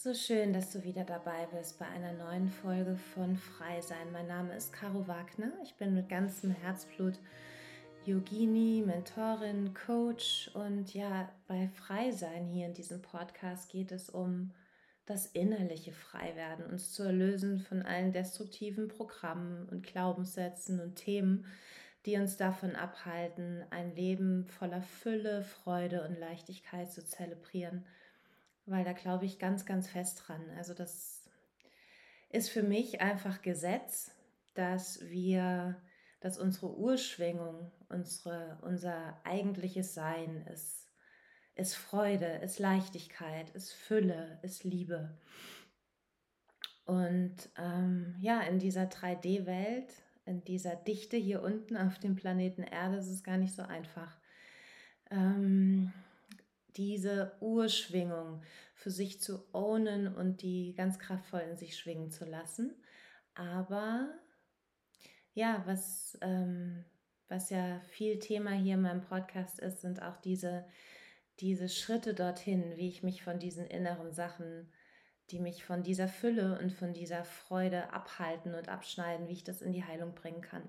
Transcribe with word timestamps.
So 0.00 0.14
schön, 0.14 0.52
dass 0.52 0.70
du 0.70 0.84
wieder 0.84 1.02
dabei 1.02 1.46
bist 1.46 1.80
bei 1.80 1.86
einer 1.86 2.12
neuen 2.12 2.48
Folge 2.48 2.94
von 3.16 3.36
Frei 3.36 3.80
sein. 3.80 4.12
Mein 4.12 4.28
Name 4.28 4.54
ist 4.54 4.72
Caro 4.72 5.08
Wagner. 5.08 5.50
Ich 5.64 5.74
bin 5.74 5.92
mit 5.92 6.08
ganzem 6.08 6.52
Herzblut 6.52 7.18
Yogini, 8.04 8.84
Mentorin, 8.86 9.74
Coach 9.74 10.52
und 10.54 10.94
ja, 10.94 11.28
bei 11.48 11.66
Frei 11.66 12.12
sein 12.12 12.46
hier 12.46 12.66
in 12.66 12.74
diesem 12.74 13.02
Podcast 13.02 13.70
geht 13.70 13.90
es 13.90 14.08
um 14.08 14.52
das 15.04 15.26
innerliche 15.26 15.90
Freiwerden, 15.90 16.66
uns 16.66 16.92
zu 16.92 17.02
erlösen 17.02 17.58
von 17.58 17.82
allen 17.82 18.12
destruktiven 18.12 18.86
Programmen 18.86 19.68
und 19.68 19.84
Glaubenssätzen 19.84 20.78
und 20.78 20.94
Themen, 20.94 21.44
die 22.06 22.14
uns 22.18 22.36
davon 22.36 22.76
abhalten, 22.76 23.64
ein 23.70 23.96
Leben 23.96 24.46
voller 24.46 24.80
Fülle, 24.80 25.42
Freude 25.42 26.06
und 26.06 26.20
Leichtigkeit 26.20 26.92
zu 26.92 27.04
zelebrieren 27.04 27.84
weil 28.70 28.84
da 28.84 28.92
glaube 28.92 29.24
ich 29.24 29.38
ganz, 29.38 29.66
ganz 29.66 29.88
fest 29.88 30.22
dran. 30.26 30.42
Also 30.56 30.74
das 30.74 31.28
ist 32.30 32.50
für 32.50 32.62
mich 32.62 33.00
einfach 33.00 33.42
Gesetz, 33.42 34.10
dass 34.54 35.08
wir, 35.08 35.80
dass 36.20 36.38
unsere 36.38 36.76
Urschwingung, 36.76 37.70
unsere, 37.88 38.58
unser 38.62 39.20
eigentliches 39.24 39.94
Sein 39.94 40.46
ist, 40.52 40.88
ist 41.54 41.74
Freude, 41.74 42.26
ist 42.26 42.58
Leichtigkeit, 42.58 43.50
ist 43.50 43.72
Fülle, 43.72 44.38
ist 44.42 44.64
Liebe. 44.64 45.18
Und 46.84 47.36
ähm, 47.58 48.16
ja, 48.20 48.40
in 48.42 48.58
dieser 48.58 48.84
3D-Welt, 48.84 49.92
in 50.24 50.44
dieser 50.44 50.76
Dichte 50.76 51.16
hier 51.16 51.42
unten 51.42 51.76
auf 51.76 51.98
dem 51.98 52.16
Planeten 52.16 52.62
Erde 52.62 52.96
ist 52.96 53.08
es 53.08 53.24
gar 53.24 53.36
nicht 53.36 53.54
so 53.54 53.62
einfach. 53.62 54.16
Ähm, 55.10 55.92
diese 56.78 57.32
Urschwingung 57.40 58.42
für 58.74 58.90
sich 58.90 59.20
zu 59.20 59.44
ownen 59.52 60.14
und 60.14 60.40
die 60.42 60.74
ganz 60.76 60.98
kraftvoll 60.98 61.40
in 61.40 61.56
sich 61.56 61.76
schwingen 61.76 62.10
zu 62.10 62.24
lassen. 62.24 62.74
Aber 63.34 64.08
ja, 65.34 65.62
was, 65.66 66.16
ähm, 66.22 66.84
was 67.28 67.50
ja 67.50 67.80
viel 67.90 68.20
Thema 68.20 68.52
hier 68.52 68.74
in 68.74 68.82
meinem 68.82 69.02
Podcast 69.02 69.58
ist, 69.58 69.80
sind 69.80 70.00
auch 70.00 70.16
diese, 70.18 70.64
diese 71.40 71.68
Schritte 71.68 72.14
dorthin, 72.14 72.76
wie 72.76 72.88
ich 72.88 73.02
mich 73.02 73.24
von 73.24 73.40
diesen 73.40 73.66
inneren 73.66 74.12
Sachen, 74.12 74.72
die 75.30 75.40
mich 75.40 75.64
von 75.64 75.82
dieser 75.82 76.08
Fülle 76.08 76.58
und 76.60 76.72
von 76.72 76.94
dieser 76.94 77.24
Freude 77.24 77.92
abhalten 77.92 78.54
und 78.54 78.68
abschneiden, 78.68 79.28
wie 79.28 79.32
ich 79.32 79.44
das 79.44 79.60
in 79.60 79.72
die 79.72 79.84
Heilung 79.84 80.14
bringen 80.14 80.40
kann. 80.40 80.62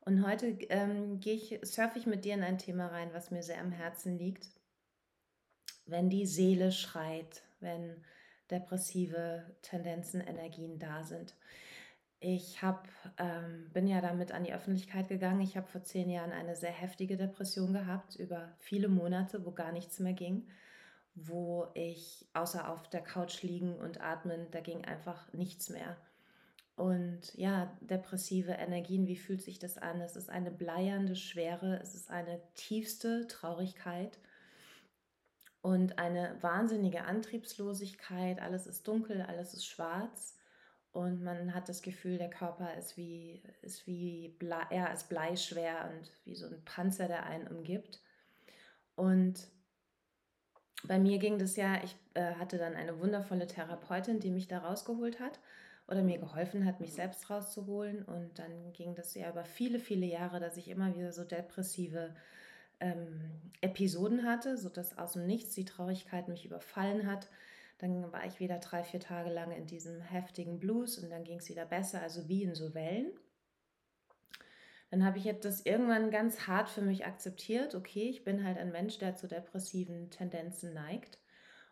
Und 0.00 0.24
heute 0.24 0.46
ähm, 0.68 1.18
gehe 1.18 1.34
ich, 1.34 1.58
surfe 1.62 1.98
ich 1.98 2.06
mit 2.06 2.24
dir 2.24 2.34
in 2.34 2.44
ein 2.44 2.58
Thema 2.58 2.86
rein, 2.86 3.10
was 3.12 3.32
mir 3.32 3.42
sehr 3.42 3.60
am 3.60 3.72
Herzen 3.72 4.16
liegt 4.16 4.48
wenn 5.86 6.10
die 6.10 6.26
Seele 6.26 6.72
schreit, 6.72 7.42
wenn 7.60 8.04
depressive 8.50 9.44
Tendenzen, 9.62 10.20
Energien 10.20 10.78
da 10.78 11.02
sind. 11.02 11.34
Ich 12.18 12.62
hab, 12.62 12.88
ähm, 13.18 13.70
bin 13.72 13.86
ja 13.86 14.00
damit 14.00 14.32
an 14.32 14.44
die 14.44 14.54
Öffentlichkeit 14.54 15.08
gegangen. 15.08 15.40
Ich 15.40 15.56
habe 15.56 15.66
vor 15.66 15.82
zehn 15.82 16.10
Jahren 16.10 16.32
eine 16.32 16.56
sehr 16.56 16.72
heftige 16.72 17.16
Depression 17.16 17.72
gehabt, 17.72 18.16
über 18.16 18.54
viele 18.58 18.88
Monate, 18.88 19.44
wo 19.44 19.52
gar 19.52 19.72
nichts 19.72 19.98
mehr 19.98 20.14
ging, 20.14 20.46
wo 21.14 21.68
ich 21.74 22.26
außer 22.32 22.70
auf 22.70 22.88
der 22.88 23.02
Couch 23.02 23.42
liegen 23.42 23.76
und 23.76 24.00
atmen, 24.00 24.46
da 24.50 24.60
ging 24.60 24.84
einfach 24.84 25.32
nichts 25.32 25.68
mehr. 25.68 25.96
Und 26.74 27.34
ja, 27.34 27.74
depressive 27.80 28.52
Energien, 28.52 29.06
wie 29.06 29.16
fühlt 29.16 29.42
sich 29.42 29.58
das 29.58 29.78
an? 29.78 30.00
Es 30.00 30.14
ist 30.14 30.28
eine 30.28 30.50
bleiernde 30.50 31.16
Schwere, 31.16 31.80
es 31.82 31.94
ist 31.94 32.10
eine 32.10 32.40
tiefste 32.54 33.26
Traurigkeit 33.28 34.18
und 35.66 35.98
eine 35.98 36.40
wahnsinnige 36.42 37.02
Antriebslosigkeit. 37.06 38.40
Alles 38.40 38.68
ist 38.68 38.86
dunkel, 38.86 39.22
alles 39.22 39.52
ist 39.52 39.66
schwarz 39.66 40.38
und 40.92 41.24
man 41.24 41.54
hat 41.56 41.68
das 41.68 41.82
Gefühl, 41.82 42.18
der 42.18 42.30
Körper 42.30 42.74
ist 42.74 42.96
wie, 42.96 43.42
ist 43.62 43.84
wie 43.84 44.38
er 44.70 44.92
ist 44.92 45.08
bleischwer 45.08 45.90
und 45.90 46.12
wie 46.24 46.36
so 46.36 46.46
ein 46.46 46.64
Panzer, 46.64 47.08
der 47.08 47.26
einen 47.26 47.48
umgibt. 47.48 48.00
Und 48.94 49.48
bei 50.84 51.00
mir 51.00 51.18
ging 51.18 51.36
das 51.36 51.56
ja, 51.56 51.82
ich 51.82 51.96
äh, 52.14 52.34
hatte 52.34 52.58
dann 52.58 52.76
eine 52.76 53.00
wundervolle 53.00 53.48
Therapeutin, 53.48 54.20
die 54.20 54.30
mich 54.30 54.46
da 54.46 54.58
rausgeholt 54.58 55.18
hat 55.18 55.40
oder 55.88 56.04
mir 56.04 56.18
geholfen 56.18 56.64
hat, 56.64 56.78
mich 56.78 56.92
selbst 56.92 57.28
rauszuholen. 57.28 58.04
Und 58.04 58.38
dann 58.38 58.72
ging 58.72 58.94
das 58.94 59.16
ja 59.16 59.28
über 59.30 59.44
viele, 59.44 59.80
viele 59.80 60.06
Jahre, 60.06 60.38
dass 60.38 60.58
ich 60.58 60.68
immer 60.68 60.94
wieder 60.94 61.12
so 61.12 61.24
depressive 61.24 62.14
ähm, 62.80 63.52
Episoden 63.60 64.24
hatte, 64.24 64.56
sodass 64.56 64.96
aus 64.98 65.14
dem 65.14 65.26
Nichts 65.26 65.54
die 65.54 65.64
Traurigkeit 65.64 66.28
mich 66.28 66.44
überfallen 66.44 67.06
hat. 67.06 67.28
Dann 67.78 68.10
war 68.12 68.24
ich 68.24 68.40
wieder 68.40 68.58
drei, 68.58 68.82
vier 68.82 69.00
Tage 69.00 69.30
lang 69.30 69.50
in 69.50 69.66
diesem 69.66 70.00
heftigen 70.00 70.58
Blues 70.58 70.98
und 70.98 71.10
dann 71.10 71.24
ging 71.24 71.38
es 71.38 71.48
wieder 71.48 71.66
besser, 71.66 72.00
also 72.00 72.28
wie 72.28 72.42
in 72.42 72.54
so 72.54 72.74
Wellen. 72.74 73.12
Dann 74.90 75.04
habe 75.04 75.18
ich 75.18 75.24
das 75.40 75.60
irgendwann 75.66 76.10
ganz 76.10 76.46
hart 76.46 76.68
für 76.68 76.80
mich 76.80 77.04
akzeptiert. 77.04 77.74
Okay, 77.74 78.08
ich 78.08 78.24
bin 78.24 78.44
halt 78.44 78.56
ein 78.56 78.72
Mensch, 78.72 78.98
der 78.98 79.16
zu 79.16 79.26
depressiven 79.26 80.10
Tendenzen 80.10 80.72
neigt. 80.72 81.18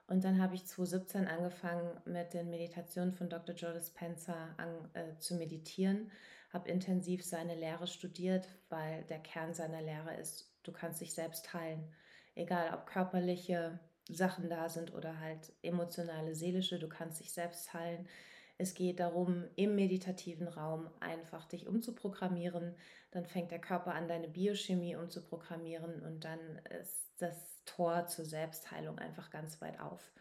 Und 0.07 0.25
dann 0.25 0.43
habe 0.43 0.55
ich 0.55 0.67
2017 0.67 1.27
angefangen 1.29 1.99
mit 2.05 2.35
den 2.35 2.51
Meditationen 2.51 3.15
von 3.15 3.31
Dr. 3.31 3.55
Joe 3.55 3.73
Dispenza 3.73 4.55
an, 4.59 4.91
äh, 4.93 5.17
zu 5.19 5.37
meditieren, 5.37 6.11
habe 6.53 6.69
intensiv 6.69 7.25
seine 7.25 7.55
Lehre 7.55 7.87
studiert, 7.87 8.49
weil 8.69 9.05
der 9.05 9.21
Kern 9.21 9.55
seiner 9.55 9.81
Lehre 9.81 10.15
ist, 10.17 10.54
du 10.65 10.73
kannst 10.73 11.01
dich 11.01 11.15
selbst 11.15 11.55
heilen. 11.55 11.93
Egal 12.35 12.75
ob 12.75 12.87
körperliche 12.87 13.79
Sachen 14.09 14.49
da 14.51 14.69
sind 14.69 14.93
oder 14.93 15.21
halt 15.21 15.53
emotionale, 15.63 16.35
seelische, 16.35 16.79
du 16.79 16.89
kannst 16.89 17.21
dich 17.21 17.33
selbst 17.33 17.73
heilen. 17.73 18.09
Es 18.57 18.75
geht 18.75 19.01
darum, 19.01 19.45
im 19.57 19.75
meditativen 19.75 20.47
Raum 20.47 20.89
einfach 21.01 21.45
dich 21.47 21.67
umzuprogrammieren. 21.67 22.77
Dann 23.11 23.27
fängt 23.27 23.51
der 23.51 23.61
Körper 23.61 23.95
an, 23.95 24.09
deine 24.09 24.29
Biochemie 24.29 24.97
umzuprogrammieren 24.97 26.03
und 26.03 26.25
dann 26.25 26.39
ist 26.81 27.11
das 27.19 27.65
Tor 27.65 28.07
zur 28.07 28.25
Selbstheilung 28.25 28.99
einfach 28.99 29.31
ganz 29.31 29.61
weit 29.61 29.81
auf. 29.81 30.13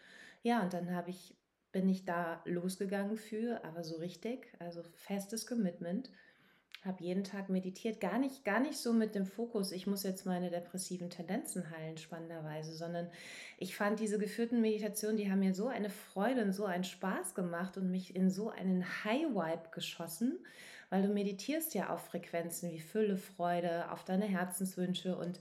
Ja, 0.42 0.62
und 0.62 0.74
dann 0.74 0.96
habe 0.96 1.10
ich, 1.10 1.36
bin 1.72 1.90
ich 1.90 2.06
da 2.06 2.42
losgegangen 2.46 3.18
für, 3.18 3.64
aber 3.64 3.84
so 3.84 3.98
richtig, 3.98 4.54
also 4.60 4.84
festes 4.84 5.46
Commitment 5.46 6.10
habe 6.86 7.04
jeden 7.04 7.24
Tag 7.24 7.50
meditiert, 7.50 8.02
gar 8.02 8.18
nicht, 8.18 8.44
gar 8.44 8.60
nicht 8.60 8.78
so 8.78 8.92
mit 8.92 9.16
dem 9.16 9.26
Fokus, 9.26 9.72
ich 9.72 9.88
muss 9.88 10.04
jetzt 10.04 10.26
meine 10.26 10.50
depressiven 10.50 11.10
Tendenzen 11.10 11.70
heilen, 11.72 11.98
spannenderweise, 11.98 12.76
sondern 12.76 13.10
ich 13.58 13.76
fand 13.76 14.00
diese 14.00 14.20
geführten 14.20 14.60
Meditationen, 14.60 15.18
die 15.18 15.32
haben 15.32 15.40
mir 15.40 15.54
so 15.54 15.68
eine 15.68 15.90
Freude 15.90 16.44
und 16.44 16.52
so 16.52 16.66
einen 16.66 16.84
Spaß 16.84 17.36
gemacht 17.36 17.78
und 17.78 17.90
mich 17.90 18.16
in 18.16 18.30
so 18.30 18.50
einen 18.50 18.84
High-Vibe 19.06 19.70
geschossen, 19.72 20.40
weil 20.90 21.04
du 21.04 21.08
meditierst 21.08 21.74
ja 21.74 21.90
auf 21.90 22.06
Frequenzen 22.06 22.72
wie 22.72 22.80
Fülle, 22.80 23.18
Freude, 23.18 23.90
auf 23.92 24.04
deine 24.04 24.26
Herzenswünsche 24.26 25.16
und 25.16 25.40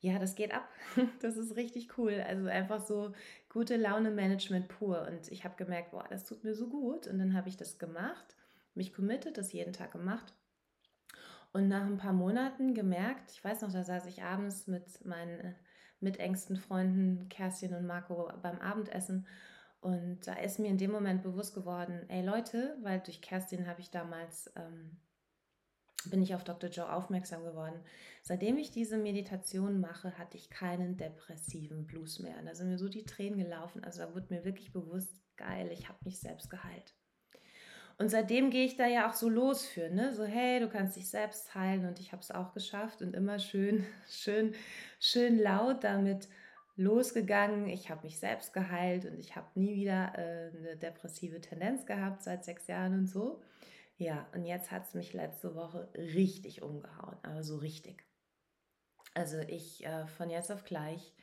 ja, 0.00 0.18
das 0.18 0.34
geht 0.34 0.52
ab. 0.52 0.68
Das 1.20 1.38
ist 1.38 1.56
richtig 1.56 1.96
cool. 1.96 2.22
Also 2.28 2.46
einfach 2.46 2.84
so 2.84 3.12
gute 3.48 3.76
Laune 3.76 4.10
Management 4.10 4.68
pur. 4.68 5.08
Und 5.10 5.32
ich 5.32 5.44
habe 5.44 5.56
gemerkt, 5.56 5.90
boah, 5.90 6.04
das 6.10 6.24
tut 6.24 6.44
mir 6.44 6.54
so 6.54 6.68
gut. 6.68 7.06
Und 7.06 7.18
dann 7.18 7.34
habe 7.34 7.48
ich 7.48 7.56
das 7.56 7.78
gemacht, 7.78 8.36
mich 8.74 8.92
committed, 8.92 9.38
das 9.38 9.52
jeden 9.52 9.72
Tag 9.72 9.92
gemacht 9.92 10.34
und 11.56 11.68
nach 11.68 11.86
ein 11.86 11.96
paar 11.96 12.12
Monaten 12.12 12.74
gemerkt, 12.74 13.30
ich 13.32 13.42
weiß 13.42 13.62
noch, 13.62 13.72
da 13.72 13.82
saß 13.82 14.04
ich 14.06 14.22
abends 14.22 14.66
mit 14.66 15.02
meinen 15.06 15.40
äh, 15.40 15.54
mitengsten 16.00 16.58
Freunden 16.58 17.30
Kerstin 17.30 17.72
und 17.74 17.86
Marco 17.86 18.30
beim 18.42 18.58
Abendessen 18.58 19.26
und 19.80 20.26
da 20.26 20.34
ist 20.34 20.58
mir 20.58 20.68
in 20.68 20.76
dem 20.76 20.92
Moment 20.92 21.22
bewusst 21.22 21.54
geworden, 21.54 22.04
ey 22.08 22.22
Leute, 22.22 22.76
weil 22.82 23.00
durch 23.00 23.22
Kerstin 23.22 23.66
habe 23.66 23.80
ich 23.80 23.90
damals, 23.90 24.52
ähm, 24.54 24.98
bin 26.10 26.20
ich 26.20 26.34
auf 26.34 26.44
Dr. 26.44 26.68
Joe 26.68 26.92
aufmerksam 26.92 27.42
geworden. 27.42 27.80
Seitdem 28.22 28.58
ich 28.58 28.70
diese 28.70 28.98
Meditation 28.98 29.80
mache, 29.80 30.18
hatte 30.18 30.36
ich 30.36 30.50
keinen 30.50 30.98
depressiven 30.98 31.86
Blues 31.86 32.18
mehr. 32.18 32.38
Und 32.38 32.44
da 32.44 32.54
sind 32.54 32.68
mir 32.68 32.78
so 32.78 32.90
die 32.90 33.06
Tränen 33.06 33.38
gelaufen. 33.38 33.82
Also 33.82 34.02
da 34.02 34.14
wurde 34.14 34.26
mir 34.28 34.44
wirklich 34.44 34.74
bewusst, 34.74 35.16
geil, 35.36 35.70
ich 35.72 35.88
habe 35.88 36.00
mich 36.04 36.20
selbst 36.20 36.50
geheilt. 36.50 36.94
Und 37.98 38.10
seitdem 38.10 38.50
gehe 38.50 38.66
ich 38.66 38.76
da 38.76 38.86
ja 38.86 39.08
auch 39.08 39.14
so 39.14 39.28
los 39.28 39.64
für, 39.64 39.88
ne? 39.88 40.12
So, 40.12 40.24
hey, 40.24 40.60
du 40.60 40.68
kannst 40.68 40.96
dich 40.96 41.08
selbst 41.08 41.54
heilen 41.54 41.86
und 41.86 41.98
ich 41.98 42.12
habe 42.12 42.20
es 42.20 42.30
auch 42.30 42.52
geschafft 42.52 43.00
und 43.00 43.14
immer 43.14 43.38
schön, 43.38 43.86
schön, 44.08 44.54
schön 45.00 45.38
laut 45.38 45.82
damit 45.82 46.28
losgegangen. 46.76 47.68
Ich 47.68 47.88
habe 47.88 48.02
mich 48.02 48.18
selbst 48.18 48.52
geheilt 48.52 49.06
und 49.06 49.18
ich 49.18 49.34
habe 49.34 49.48
nie 49.54 49.76
wieder 49.76 50.12
äh, 50.16 50.56
eine 50.56 50.76
depressive 50.76 51.40
Tendenz 51.40 51.86
gehabt 51.86 52.22
seit 52.22 52.44
sechs 52.44 52.66
Jahren 52.66 52.92
und 52.92 53.06
so. 53.06 53.42
Ja, 53.96 54.28
und 54.34 54.44
jetzt 54.44 54.70
hat 54.70 54.86
es 54.86 54.92
mich 54.92 55.14
letzte 55.14 55.54
Woche 55.54 55.88
richtig 55.94 56.60
umgehauen, 56.60 57.16
aber 57.22 57.42
so 57.42 57.56
richtig. 57.56 58.04
Also 59.14 59.38
ich 59.38 59.86
äh, 59.86 60.06
von 60.06 60.28
jetzt 60.28 60.52
auf 60.52 60.64
gleich 60.64 61.14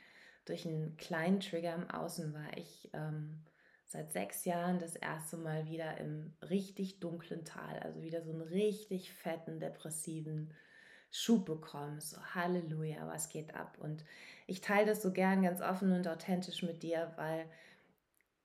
durch 0.45 0.65
einen 0.65 0.97
kleinen 0.97 1.39
Trigger 1.39 1.75
im 1.75 1.89
Außen 1.91 2.33
war 2.33 2.57
ich 2.57 2.89
ähm, 2.93 3.45
seit 3.93 4.11
sechs 4.11 4.43
Jahren 4.43 4.79
das 4.79 4.95
erste 4.95 5.37
Mal 5.37 5.67
wieder 5.67 5.97
im 5.99 6.33
richtig 6.49 6.99
dunklen 6.99 7.45
Tal, 7.45 7.79
also 7.79 8.01
wieder 8.01 8.23
so 8.23 8.31
einen 8.31 8.41
richtig 8.41 9.13
fetten, 9.13 9.59
depressiven 9.59 10.51
Schub 11.11 11.45
bekommen. 11.45 12.01
So, 12.01 12.17
Halleluja, 12.33 13.07
was 13.07 13.29
geht 13.29 13.53
ab? 13.53 13.77
Und 13.79 14.03
ich 14.47 14.61
teile 14.61 14.87
das 14.87 15.03
so 15.03 15.13
gern 15.13 15.43
ganz 15.43 15.61
offen 15.61 15.91
und 15.91 16.07
authentisch 16.07 16.63
mit 16.63 16.81
dir, 16.81 17.13
weil 17.17 17.45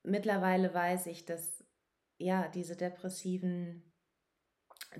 mittlerweile 0.02 0.72
weiß 0.72 1.06
ich, 1.06 1.24
dass 1.24 1.64
ja, 2.18 2.48
diese 2.48 2.76
depressiven 2.76 3.82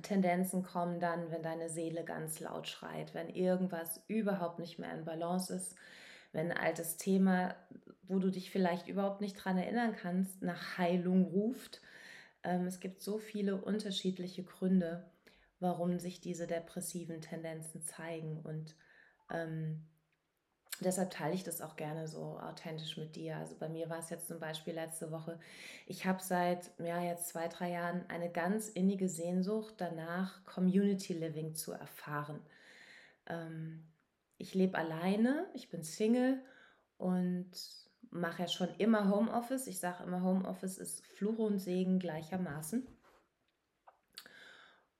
Tendenzen 0.01 0.62
kommen 0.62 0.99
dann, 0.99 1.31
wenn 1.31 1.43
deine 1.43 1.69
Seele 1.69 2.05
ganz 2.05 2.41
laut 2.41 2.69
schreit, 2.69 3.12
wenn 3.12 3.29
irgendwas 3.29 4.01
überhaupt 4.09 4.61
nicht 4.61 4.79
mehr 4.79 4.94
in 4.94 5.05
Balance 5.05 5.55
ist, 5.55 5.77
wenn 6.33 6.51
ein 6.51 6.59
altes 6.59 6.97
Thema, 6.97 7.55
wo 8.03 8.19
du 8.19 8.31
dich 8.31 8.51
vielleicht 8.51 8.89
überhaupt 8.89 9.21
nicht 9.21 9.35
dran 9.35 9.59
erinnern 9.59 9.95
kannst, 9.95 10.43
nach 10.43 10.79
Heilung 10.79 11.25
ruft. 11.25 11.81
Ähm, 12.43 12.67
es 12.67 12.81
gibt 12.81 13.03
so 13.03 13.19
viele 13.19 13.57
unterschiedliche 13.57 14.45
Gründe, 14.45 15.11
warum 15.61 15.99
sich 15.99 16.21
diese 16.21 16.47
depressiven 16.47 17.21
Tendenzen 17.21 17.83
zeigen 17.83 18.41
und 18.41 18.77
ähm, 19.31 19.85
deshalb 20.81 21.11
teile 21.11 21.35
ich 21.35 21.45
das 21.45 21.61
auch 21.61 21.77
gerne 21.77 22.07
so 22.07 22.39
authentisch 22.39 22.97
mit 22.97 23.17
dir. 23.17 23.37
Also 23.37 23.57
bei 23.57 23.69
mir 23.69 23.91
war 23.91 23.99
es 23.99 24.11
jetzt 24.11 24.29
zum 24.29 24.39
Beispiel 24.39 24.75
letzte 24.75 25.11
Woche, 25.11 25.39
ich 25.87 26.07
habe 26.07 26.23
seit 26.23 26.71
ja, 26.79 27.03
jetzt 27.03 27.29
zwei, 27.29 27.49
drei 27.49 27.71
Jahren 27.71 28.05
eine 28.09 28.31
ganz 28.31 28.69
innige 28.69 29.09
Sehnsucht 29.09 29.75
danach, 29.79 30.45
Community 30.45 31.13
Living 31.13 31.55
zu 31.55 31.73
erfahren. 31.73 32.41
Ähm, 33.27 33.85
ich 34.38 34.55
lebe 34.55 34.79
alleine, 34.79 35.46
ich 35.55 35.69
bin 35.69 35.82
Single 35.82 36.40
und 36.96 37.50
mache 38.11 38.43
ja 38.43 38.49
schon 38.49 38.69
immer 38.79 39.11
Homeoffice. 39.11 39.67
Ich 39.67 39.81
sage 39.81 40.05
immer, 40.05 40.23
Homeoffice 40.23 40.79
ist 40.79 41.05
Fluch 41.05 41.38
und 41.38 41.58
Segen 41.58 41.99
gleichermaßen. 41.99 42.87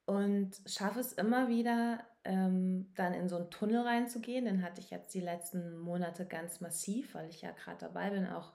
Und 0.05 0.51
schaffe 0.67 1.01
es 1.01 1.13
immer 1.13 1.49
wieder, 1.49 2.05
ähm, 2.25 2.93
dann 2.95 3.15
in 3.15 3.29
so 3.29 3.37
einen 3.37 3.51
Tunnel 3.51 3.83
reinzugehen. 3.83 4.47
Den 4.47 4.63
hatte 4.63 4.81
ich 4.81 4.91
jetzt 4.91 5.15
die 5.15 5.21
letzten 5.21 5.79
Monate 5.79 6.27
ganz 6.27 6.61
massiv, 6.61 7.15
weil 7.15 7.29
ich 7.29 7.43
ja 7.43 7.53
gerade 7.53 7.79
dabei 7.79 8.11
bin, 8.11 8.27
auch 8.27 8.53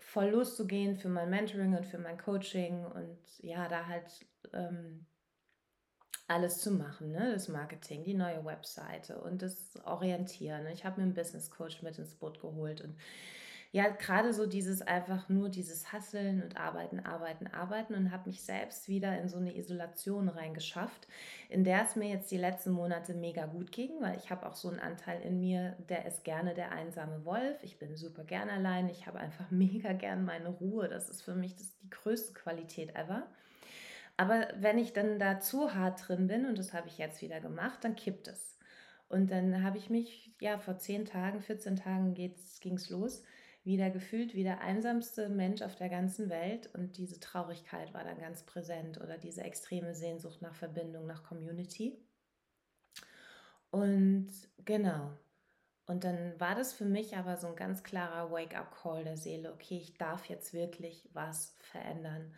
voll 0.00 0.30
loszugehen 0.30 0.96
für 0.96 1.08
mein 1.08 1.30
Mentoring 1.30 1.76
und 1.76 1.86
für 1.86 1.98
mein 1.98 2.18
Coaching 2.18 2.84
und 2.84 3.18
ja, 3.38 3.68
da 3.68 3.86
halt 3.86 4.26
ähm, 4.52 5.06
alles 6.26 6.58
zu 6.58 6.70
machen, 6.70 7.12
ne? 7.12 7.32
das 7.32 7.48
Marketing, 7.48 8.02
die 8.04 8.14
neue 8.14 8.44
Webseite 8.44 9.20
und 9.20 9.42
das 9.42 9.78
Orientieren. 9.84 10.66
Ich 10.68 10.84
habe 10.84 11.00
mir 11.00 11.04
einen 11.04 11.14
Business 11.14 11.50
Coach 11.50 11.82
mit 11.82 11.98
ins 11.98 12.14
Boot 12.14 12.40
geholt 12.40 12.80
und 12.80 12.96
ja, 13.74 13.88
gerade 13.88 14.32
so 14.32 14.46
dieses 14.46 14.82
einfach 14.82 15.28
nur 15.28 15.48
dieses 15.48 15.92
Hasseln 15.92 16.44
und 16.44 16.56
Arbeiten, 16.56 17.00
Arbeiten, 17.00 17.48
Arbeiten 17.48 17.94
und 17.94 18.12
habe 18.12 18.30
mich 18.30 18.40
selbst 18.40 18.86
wieder 18.86 19.18
in 19.20 19.28
so 19.28 19.36
eine 19.36 19.56
Isolation 19.56 20.28
reingeschafft, 20.28 21.08
in 21.48 21.64
der 21.64 21.82
es 21.82 21.96
mir 21.96 22.08
jetzt 22.08 22.30
die 22.30 22.36
letzten 22.36 22.70
Monate 22.70 23.14
mega 23.14 23.46
gut 23.46 23.72
ging, 23.72 23.90
weil 24.00 24.16
ich 24.16 24.30
habe 24.30 24.46
auch 24.46 24.54
so 24.54 24.68
einen 24.68 24.78
Anteil 24.78 25.20
in 25.22 25.40
mir, 25.40 25.74
der 25.88 26.06
ist 26.06 26.22
gerne 26.22 26.54
der 26.54 26.70
einsame 26.70 27.24
Wolf. 27.24 27.64
Ich 27.64 27.80
bin 27.80 27.96
super 27.96 28.22
gern 28.22 28.48
allein, 28.48 28.88
ich 28.88 29.08
habe 29.08 29.18
einfach 29.18 29.46
mega 29.50 29.92
gern 29.92 30.24
meine 30.24 30.50
Ruhe. 30.50 30.88
Das 30.88 31.08
ist 31.08 31.22
für 31.22 31.34
mich 31.34 31.56
das 31.56 31.76
die 31.82 31.90
größte 31.90 32.32
Qualität 32.32 32.94
ever. 32.94 33.26
Aber 34.16 34.48
wenn 34.58 34.78
ich 34.78 34.92
dann 34.92 35.18
da 35.18 35.40
zu 35.40 35.74
hart 35.74 36.08
drin 36.08 36.26
bin, 36.28 36.46
und 36.46 36.58
das 36.58 36.72
habe 36.72 36.88
ich 36.88 36.98
jetzt 36.98 37.20
wieder 37.20 37.40
gemacht, 37.40 37.82
dann 37.82 37.96
kippt 37.96 38.28
es. 38.28 38.58
Und 39.08 39.30
dann 39.30 39.62
habe 39.62 39.78
ich 39.78 39.90
mich, 39.90 40.34
ja, 40.40 40.58
vor 40.58 40.78
10 40.78 41.04
Tagen, 41.04 41.40
14 41.40 41.76
Tagen 41.76 42.14
ging 42.14 42.74
es 42.76 42.90
los, 42.90 43.22
wieder 43.64 43.90
gefühlt 43.90 44.34
wie 44.34 44.42
der 44.42 44.60
einsamste 44.60 45.28
Mensch 45.28 45.62
auf 45.62 45.74
der 45.74 45.88
ganzen 45.88 46.28
Welt 46.28 46.72
und 46.74 46.98
diese 46.98 47.18
Traurigkeit 47.18 47.94
war 47.94 48.04
dann 48.04 48.18
ganz 48.18 48.42
präsent 48.44 49.00
oder 49.00 49.16
diese 49.16 49.42
extreme 49.42 49.94
Sehnsucht 49.94 50.42
nach 50.42 50.54
Verbindung, 50.54 51.06
nach 51.06 51.24
Community. 51.24 51.98
Und 53.70 54.28
genau. 54.64 55.12
Und 55.86 56.04
dann 56.04 56.38
war 56.38 56.54
das 56.54 56.72
für 56.72 56.84
mich 56.84 57.16
aber 57.16 57.36
so 57.36 57.48
ein 57.48 57.56
ganz 57.56 57.82
klarer 57.82 58.30
Wake-up-Call 58.30 59.04
der 59.04 59.16
Seele. 59.16 59.52
Okay, 59.52 59.78
ich 59.78 59.96
darf 59.96 60.26
jetzt 60.26 60.52
wirklich 60.52 61.08
was 61.12 61.56
verändern 61.58 62.34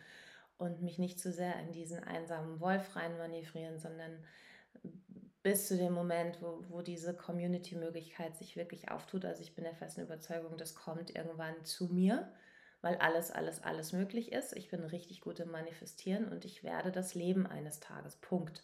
und 0.57 0.81
mich 0.81 0.97
nicht 0.97 1.19
zu 1.19 1.31
sehr 1.31 1.59
in 1.59 1.71
diesen 1.71 2.03
einsamen 2.03 2.59
Wolf 2.59 2.95
reinmanövrieren, 2.95 3.79
sondern 3.79 4.23
bis 5.43 5.67
zu 5.67 5.77
dem 5.77 5.93
Moment, 5.93 6.41
wo, 6.41 6.63
wo 6.69 6.81
diese 6.81 7.15
Community-Möglichkeit 7.15 8.35
sich 8.35 8.55
wirklich 8.55 8.91
auftut. 8.91 9.23
Also 9.23 9.41
ich 9.41 9.55
bin 9.55 9.63
der 9.63 9.75
festen 9.75 10.01
Überzeugung, 10.01 10.57
das 10.57 10.75
kommt 10.75 11.15
irgendwann 11.15 11.63
zu 11.63 11.87
mir, 11.87 12.31
weil 12.81 12.97
alles, 12.97 13.31
alles, 13.31 13.63
alles 13.63 13.93
möglich 13.93 14.31
ist. 14.31 14.55
Ich 14.57 14.69
bin 14.69 14.83
richtig 14.83 15.21
gut 15.21 15.39
im 15.39 15.51
Manifestieren 15.51 16.27
und 16.27 16.43
ich 16.43 16.63
werde 16.63 16.91
das 16.91 17.15
Leben 17.15 17.47
eines 17.47 17.79
Tages. 17.79 18.17
Punkt. 18.17 18.63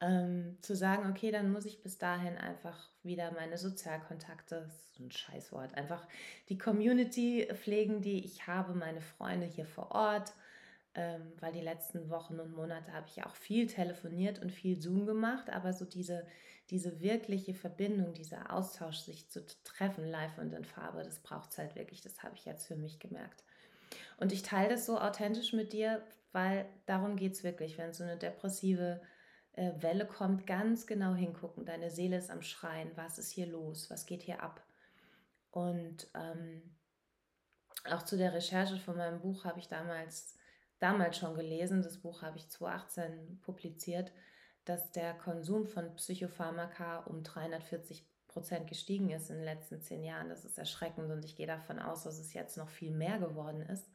Ähm, 0.00 0.58
zu 0.60 0.76
sagen, 0.76 1.10
okay, 1.10 1.30
dann 1.30 1.50
muss 1.50 1.64
ich 1.64 1.82
bis 1.82 1.96
dahin 1.96 2.36
einfach 2.36 2.90
wieder 3.02 3.32
meine 3.32 3.56
Sozialkontakte, 3.56 4.60
das 4.60 4.74
ist 4.74 5.00
ein 5.00 5.10
Scheißwort, 5.10 5.74
einfach 5.74 6.06
die 6.50 6.58
Community 6.58 7.48
pflegen, 7.54 8.02
die 8.02 8.22
ich 8.22 8.46
habe, 8.46 8.74
meine 8.74 9.00
Freunde 9.00 9.46
hier 9.46 9.64
vor 9.64 9.92
Ort, 9.92 10.34
ähm, 10.94 11.32
weil 11.40 11.52
die 11.52 11.62
letzten 11.62 12.10
Wochen 12.10 12.40
und 12.40 12.54
Monate 12.54 12.92
habe 12.92 13.06
ich 13.06 13.24
auch 13.24 13.34
viel 13.34 13.66
telefoniert 13.66 14.38
und 14.38 14.50
viel 14.50 14.80
Zoom 14.80 15.06
gemacht, 15.06 15.48
aber 15.50 15.72
so 15.72 15.84
diese, 15.84 16.26
diese 16.70 17.00
wirkliche 17.00 17.54
Verbindung, 17.54 18.12
dieser 18.12 18.52
Austausch, 18.52 18.98
sich 18.98 19.30
zu 19.30 19.46
treffen, 19.64 20.06
live 20.06 20.36
und 20.38 20.52
in 20.52 20.64
Farbe, 20.64 21.02
das 21.02 21.20
braucht 21.20 21.52
es 21.52 21.58
halt 21.58 21.74
wirklich, 21.74 22.00
das 22.00 22.22
habe 22.22 22.34
ich 22.34 22.44
jetzt 22.44 22.66
für 22.66 22.76
mich 22.76 22.98
gemerkt. 22.98 23.44
Und 24.18 24.32
ich 24.32 24.42
teile 24.42 24.70
das 24.70 24.86
so 24.86 24.98
authentisch 24.98 25.52
mit 25.52 25.72
dir, 25.72 26.02
weil 26.32 26.66
darum 26.86 27.16
geht 27.16 27.32
es 27.32 27.44
wirklich, 27.44 27.78
wenn 27.78 27.92
so 27.92 28.02
eine 28.02 28.16
depressive 28.16 29.00
äh, 29.56 29.72
Welle 29.80 30.06
kommt, 30.06 30.46
ganz 30.46 30.86
genau 30.86 31.14
hingucken. 31.14 31.66
Deine 31.66 31.90
Seele 31.90 32.16
ist 32.16 32.30
am 32.30 32.42
Schreien, 32.42 32.90
was 32.94 33.18
ist 33.18 33.30
hier 33.30 33.46
los, 33.46 33.90
was 33.90 34.06
geht 34.06 34.22
hier 34.22 34.42
ab? 34.42 34.62
Und 35.50 36.08
ähm, 36.14 36.62
auch 37.90 38.02
zu 38.02 38.16
der 38.16 38.32
Recherche 38.32 38.78
von 38.78 38.96
meinem 38.96 39.20
Buch 39.20 39.44
habe 39.44 39.58
ich 39.58 39.68
damals 39.68 40.36
damals 40.78 41.16
schon 41.16 41.34
gelesen, 41.34 41.82
das 41.82 41.98
Buch 41.98 42.22
habe 42.22 42.38
ich 42.38 42.48
2018 42.48 43.40
publiziert, 43.42 44.12
dass 44.64 44.90
der 44.92 45.14
Konsum 45.14 45.66
von 45.66 45.94
Psychopharmaka 45.94 46.98
um 47.00 47.22
340 47.22 48.04
Prozent 48.26 48.66
gestiegen 48.66 49.10
ist 49.10 49.30
in 49.30 49.36
den 49.36 49.44
letzten 49.44 49.80
zehn 49.80 50.02
Jahren. 50.02 50.28
Das 50.28 50.44
ist 50.44 50.58
erschreckend 50.58 51.10
und 51.10 51.24
ich 51.24 51.36
gehe 51.36 51.46
davon 51.46 51.78
aus, 51.78 52.04
dass 52.04 52.18
es 52.18 52.34
jetzt 52.34 52.56
noch 52.56 52.68
viel 52.68 52.90
mehr 52.90 53.18
geworden 53.18 53.62
ist. 53.62 53.88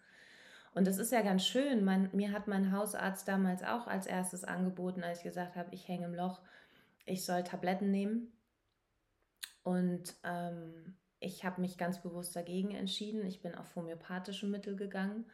Und 0.73 0.87
das 0.87 0.97
ist 0.97 1.11
ja 1.11 1.21
ganz 1.21 1.45
schön. 1.45 1.83
Man, 1.83 2.09
mir 2.13 2.31
hat 2.31 2.47
mein 2.47 2.71
Hausarzt 2.71 3.27
damals 3.27 3.63
auch 3.63 3.87
als 3.87 4.07
erstes 4.07 4.43
angeboten, 4.43 5.03
als 5.03 5.19
ich 5.19 5.23
gesagt 5.25 5.55
habe, 5.55 5.73
ich 5.73 5.87
hänge 5.87 6.05
im 6.05 6.15
Loch, 6.15 6.41
ich 7.05 7.25
soll 7.25 7.43
Tabletten 7.43 7.91
nehmen. 7.91 8.31
Und 9.63 10.15
ähm, 10.23 10.95
ich 11.19 11.43
habe 11.43 11.61
mich 11.61 11.77
ganz 11.77 12.01
bewusst 12.01 12.35
dagegen 12.35 12.71
entschieden. 12.71 13.25
Ich 13.25 13.41
bin 13.41 13.53
auf 13.53 13.75
homöopathische 13.75 14.47
Mittel 14.47 14.75
gegangen 14.75 15.25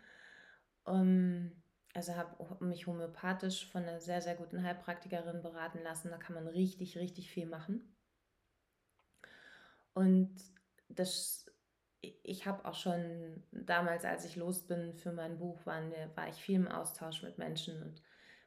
ähm, 0.87 1.51
also 1.93 2.15
habe 2.15 2.63
mich 2.65 2.87
homöopathisch 2.87 3.69
von 3.71 3.83
einer 3.83 3.99
sehr, 3.99 4.21
sehr 4.21 4.35
guten 4.35 4.63
Heilpraktikerin 4.63 5.41
beraten 5.41 5.79
lassen. 5.83 6.09
Da 6.09 6.17
kann 6.17 6.35
man 6.35 6.47
richtig, 6.47 6.97
richtig 6.97 7.29
viel 7.29 7.47
machen. 7.47 7.95
Und 9.93 10.35
das, 10.89 11.46
ich 12.01 12.45
habe 12.45 12.65
auch 12.65 12.75
schon 12.75 13.43
damals, 13.51 14.05
als 14.05 14.25
ich 14.25 14.35
los 14.35 14.61
bin 14.61 14.93
für 14.93 15.11
mein 15.11 15.37
Buch, 15.37 15.65
waren 15.65 15.91
war 16.15 16.27
ich 16.27 16.35
viel 16.35 16.55
im 16.55 16.67
Austausch 16.67 17.23
mit 17.23 17.37
Menschen 17.37 17.81
und 17.81 18.01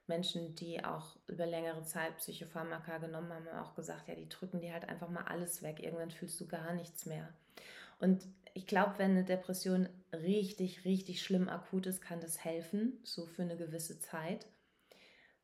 Menschen, 0.06 0.54
die 0.56 0.84
auch 0.84 1.16
über 1.28 1.46
längere 1.46 1.84
Zeit 1.84 2.16
Psychopharmaka 2.18 2.98
genommen 2.98 3.32
haben, 3.32 3.46
haben 3.46 3.64
auch 3.64 3.74
gesagt, 3.74 4.08
ja, 4.08 4.14
die 4.14 4.28
drücken 4.28 4.60
dir 4.60 4.72
halt 4.72 4.88
einfach 4.88 5.08
mal 5.08 5.24
alles 5.24 5.62
weg. 5.62 5.80
Irgendwann 5.80 6.10
fühlst 6.10 6.40
du 6.40 6.46
gar 6.46 6.74
nichts 6.74 7.06
mehr. 7.06 7.32
Und 8.00 8.26
ich 8.54 8.66
glaube, 8.66 8.94
wenn 8.98 9.12
eine 9.12 9.24
Depression 9.24 9.88
richtig, 10.12 10.84
richtig 10.84 11.22
schlimm 11.22 11.48
akut 11.48 11.86
ist, 11.86 12.00
kann 12.00 12.20
das 12.20 12.44
helfen, 12.44 12.98
so 13.04 13.26
für 13.26 13.42
eine 13.42 13.56
gewisse 13.56 14.00
Zeit. 14.00 14.46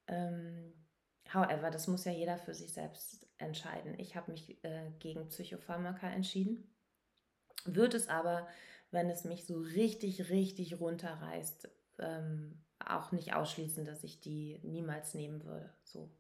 Ähm, 0.08 0.72
however, 1.32 1.70
das 1.70 1.86
muss 1.86 2.04
ja 2.04 2.12
jeder 2.12 2.38
für 2.38 2.54
sich 2.54 2.72
selbst 2.72 3.26
entscheiden. 3.38 3.94
Ich 3.98 4.16
habe 4.16 4.32
mich 4.32 4.62
äh, 4.64 4.90
gegen 4.98 5.28
Psychopharmaka 5.28 6.08
entschieden, 6.08 6.68
würde 7.74 7.96
es 7.96 8.08
aber, 8.08 8.46
wenn 8.90 9.10
es 9.10 9.24
mich 9.24 9.46
so 9.46 9.58
richtig, 9.58 10.30
richtig 10.30 10.78
runterreißt, 10.78 11.68
ähm, 11.98 12.62
auch 12.78 13.12
nicht 13.12 13.34
ausschließen, 13.34 13.84
dass 13.84 14.04
ich 14.04 14.20
die 14.20 14.60
niemals 14.62 15.14
nehmen 15.14 15.44
würde. 15.44 15.70
So. 15.84 16.10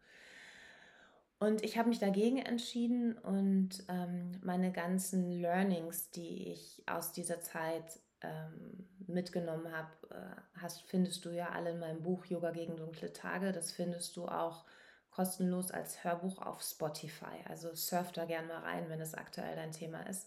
Und 1.38 1.62
ich 1.62 1.76
habe 1.76 1.90
mich 1.90 1.98
dagegen 1.98 2.38
entschieden 2.38 3.18
und 3.18 3.84
ähm, 3.88 4.32
meine 4.42 4.72
ganzen 4.72 5.30
Learnings, 5.30 6.10
die 6.10 6.50
ich 6.50 6.82
aus 6.86 7.12
dieser 7.12 7.40
Zeit 7.40 8.00
ähm, 8.22 8.88
mitgenommen 9.06 9.70
habe, 9.70 9.90
äh, 10.10 10.68
findest 10.86 11.24
du 11.26 11.30
ja 11.30 11.50
alle 11.50 11.72
in 11.72 11.78
meinem 11.78 12.02
Buch 12.02 12.24
Yoga 12.24 12.52
gegen 12.52 12.76
dunkle 12.76 13.12
Tage. 13.12 13.52
Das 13.52 13.70
findest 13.70 14.16
du 14.16 14.26
auch 14.26 14.64
kostenlos 15.10 15.70
als 15.70 16.04
Hörbuch 16.04 16.38
auf 16.38 16.62
Spotify. 16.62 17.44
Also 17.48 17.74
surf 17.74 18.12
da 18.12 18.24
gern 18.24 18.46
mal 18.48 18.60
rein, 18.60 18.88
wenn 18.88 19.00
es 19.00 19.14
aktuell 19.14 19.56
dein 19.56 19.72
Thema 19.72 20.02
ist. 20.02 20.26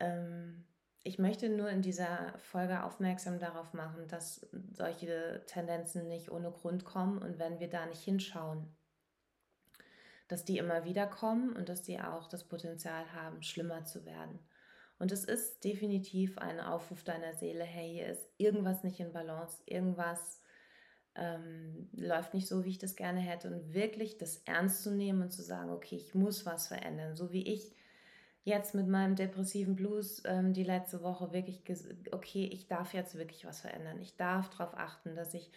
Ähm, 0.00 0.64
ich 1.02 1.18
möchte 1.18 1.50
nur 1.50 1.68
in 1.68 1.82
dieser 1.82 2.38
Folge 2.38 2.82
aufmerksam 2.82 3.38
darauf 3.38 3.74
machen, 3.74 4.08
dass 4.08 4.46
solche 4.72 5.42
Tendenzen 5.46 6.08
nicht 6.08 6.30
ohne 6.30 6.50
Grund 6.50 6.84
kommen 6.84 7.18
und 7.18 7.38
wenn 7.38 7.60
wir 7.60 7.68
da 7.68 7.84
nicht 7.86 8.02
hinschauen, 8.02 8.74
dass 10.28 10.44
die 10.44 10.56
immer 10.56 10.84
wieder 10.84 11.06
kommen 11.06 11.54
und 11.54 11.68
dass 11.68 11.82
die 11.82 12.00
auch 12.00 12.26
das 12.28 12.44
Potenzial 12.44 13.12
haben, 13.12 13.42
schlimmer 13.42 13.84
zu 13.84 14.06
werden. 14.06 14.38
Und 14.98 15.12
es 15.12 15.24
ist 15.24 15.62
definitiv 15.64 16.38
ein 16.38 16.60
Aufruf 16.60 17.04
deiner 17.04 17.34
Seele, 17.34 17.64
hey, 17.64 17.92
hier 17.92 18.06
ist 18.06 18.26
irgendwas 18.38 18.84
nicht 18.84 19.00
in 19.00 19.12
Balance, 19.12 19.62
irgendwas 19.66 20.40
ähm, 21.16 21.88
läuft 21.92 22.34
nicht 22.34 22.48
so, 22.48 22.64
wie 22.64 22.70
ich 22.70 22.78
das 22.78 22.96
gerne 22.96 23.20
hätte. 23.20 23.48
Und 23.48 23.74
wirklich 23.74 24.18
das 24.18 24.38
ernst 24.46 24.82
zu 24.82 24.90
nehmen 24.90 25.22
und 25.22 25.32
zu 25.32 25.42
sagen, 25.42 25.70
okay, 25.70 25.96
ich 25.96 26.14
muss 26.14 26.46
was 26.46 26.68
verändern. 26.68 27.14
So 27.14 27.32
wie 27.32 27.46
ich 27.46 27.74
jetzt 28.44 28.74
mit 28.74 28.86
meinem 28.86 29.16
depressiven 29.16 29.74
Blues 29.74 30.22
ähm, 30.26 30.52
die 30.52 30.64
letzte 30.64 31.02
Woche 31.02 31.32
wirklich, 31.32 31.62
okay, 32.12 32.44
ich 32.52 32.68
darf 32.68 32.92
jetzt 32.92 33.16
wirklich 33.16 33.44
was 33.44 33.62
verändern. 33.62 34.00
Ich 34.00 34.16
darf 34.16 34.50
darauf 34.50 34.76
achten, 34.76 35.16
dass 35.16 35.34
ich 35.34 35.50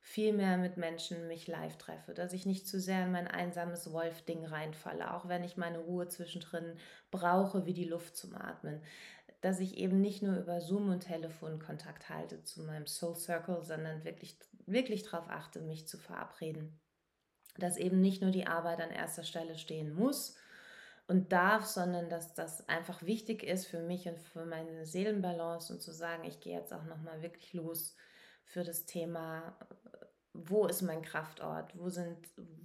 viel 0.00 0.32
mehr 0.32 0.56
mit 0.56 0.78
Menschen 0.78 1.28
mich 1.28 1.46
live 1.46 1.76
treffe, 1.76 2.14
dass 2.14 2.32
ich 2.32 2.46
nicht 2.46 2.66
zu 2.66 2.80
sehr 2.80 3.04
in 3.04 3.12
mein 3.12 3.28
einsames 3.28 3.92
Wolf-Ding 3.92 4.46
reinfalle, 4.46 5.12
auch 5.12 5.28
wenn 5.28 5.44
ich 5.44 5.58
meine 5.58 5.78
Ruhe 5.78 6.08
zwischendrin 6.08 6.78
brauche, 7.10 7.66
wie 7.66 7.74
die 7.74 7.84
Luft 7.84 8.16
zum 8.16 8.34
Atmen. 8.34 8.80
Dass 9.42 9.60
ich 9.60 9.76
eben 9.76 10.00
nicht 10.00 10.22
nur 10.22 10.36
über 10.36 10.62
Zoom 10.62 10.88
und 10.90 11.00
Telefon 11.00 11.58
Kontakt 11.58 12.08
halte 12.08 12.42
zu 12.42 12.62
meinem 12.62 12.86
Soul 12.86 13.16
Circle, 13.16 13.62
sondern 13.62 14.04
wirklich, 14.04 14.38
wirklich 14.64 15.02
darauf 15.02 15.28
achte, 15.28 15.60
mich 15.60 15.86
zu 15.86 15.98
verabreden. 15.98 16.80
Dass 17.58 17.76
eben 17.76 18.00
nicht 18.00 18.22
nur 18.22 18.30
die 18.30 18.46
Arbeit 18.46 18.80
an 18.80 18.90
erster 18.90 19.24
Stelle 19.24 19.58
stehen 19.58 19.94
muss, 19.94 20.36
und 21.10 21.32
darf, 21.32 21.66
sondern 21.66 22.08
dass 22.08 22.34
das 22.34 22.68
einfach 22.68 23.02
wichtig 23.02 23.42
ist 23.42 23.66
für 23.66 23.80
mich 23.80 24.06
und 24.06 24.20
für 24.20 24.46
meine 24.46 24.86
Seelenbalance 24.86 25.72
und 25.72 25.82
zu 25.82 25.90
sagen, 25.90 26.22
ich 26.24 26.38
gehe 26.38 26.56
jetzt 26.56 26.72
auch 26.72 26.84
nochmal 26.84 27.20
wirklich 27.20 27.52
los 27.52 27.96
für 28.44 28.62
das 28.62 28.86
Thema, 28.86 29.58
wo 30.32 30.68
ist 30.68 30.82
mein 30.82 31.02
Kraftort, 31.02 31.76
wo 31.76 31.88
sind, 31.88 32.16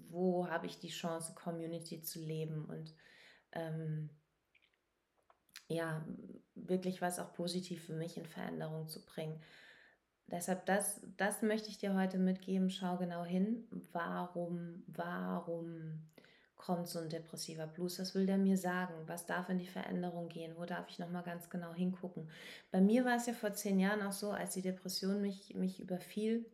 wo 0.09 0.47
habe 0.47 0.67
ich 0.67 0.77
die 0.77 0.89
Chance, 0.89 1.33
Community 1.33 2.03
zu 2.03 2.19
leben 2.19 2.65
und 2.65 2.93
ähm, 3.51 4.11
ja, 5.67 6.05
wirklich 6.53 7.01
was 7.01 7.17
auch 7.17 7.33
positiv 7.33 7.83
für 7.83 7.93
mich 7.93 8.15
in 8.15 8.27
Veränderung 8.27 8.87
zu 8.87 9.03
bringen. 9.03 9.41
Deshalb, 10.27 10.67
das, 10.67 11.01
das 11.17 11.41
möchte 11.41 11.69
ich 11.69 11.79
dir 11.79 11.95
heute 11.95 12.19
mitgeben. 12.19 12.69
Schau 12.69 12.97
genau 12.97 13.23
hin, 13.23 13.67
warum, 13.91 14.83
warum 14.85 16.11
kommt 16.65 16.87
so 16.87 16.99
ein 16.99 17.09
depressiver 17.09 17.67
Blues? 17.67 17.99
Was 17.99 18.15
will 18.15 18.25
der 18.25 18.37
mir 18.37 18.57
sagen? 18.57 18.93
Was 19.05 19.25
darf 19.25 19.49
in 19.49 19.59
die 19.59 19.67
Veränderung 19.67 20.29
gehen? 20.29 20.55
Wo 20.57 20.65
darf 20.65 20.89
ich 20.89 20.99
nochmal 20.99 21.23
ganz 21.23 21.49
genau 21.49 21.73
hingucken? 21.73 22.29
Bei 22.71 22.81
mir 22.81 23.05
war 23.05 23.15
es 23.15 23.27
ja 23.27 23.33
vor 23.33 23.53
zehn 23.53 23.79
Jahren 23.79 24.01
auch 24.01 24.11
so, 24.11 24.31
als 24.31 24.53
die 24.53 24.61
Depression 24.61 25.21
mich, 25.21 25.53
mich 25.55 25.79
überfiel. 25.79 26.45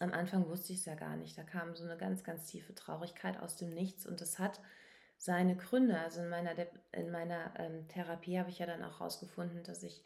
Am 0.00 0.12
Anfang 0.12 0.48
wusste 0.48 0.72
ich 0.72 0.80
es 0.80 0.84
ja 0.86 0.94
gar 0.94 1.16
nicht. 1.16 1.38
Da 1.38 1.42
kam 1.42 1.74
so 1.76 1.84
eine 1.84 1.96
ganz, 1.96 2.24
ganz 2.24 2.46
tiefe 2.46 2.74
Traurigkeit 2.74 3.38
aus 3.40 3.56
dem 3.56 3.70
Nichts 3.70 4.06
und 4.06 4.20
es 4.20 4.38
hat 4.38 4.60
seine 5.18 5.56
Gründe. 5.56 5.98
Also 5.98 6.22
in 6.22 6.28
meiner, 6.28 6.54
De 6.54 6.66
in 6.92 7.10
meiner 7.10 7.54
ähm, 7.58 7.86
Therapie 7.88 8.38
habe 8.38 8.50
ich 8.50 8.58
ja 8.58 8.66
dann 8.66 8.82
auch 8.82 8.98
herausgefunden, 8.98 9.62
dass 9.62 9.82
ich 9.82 10.04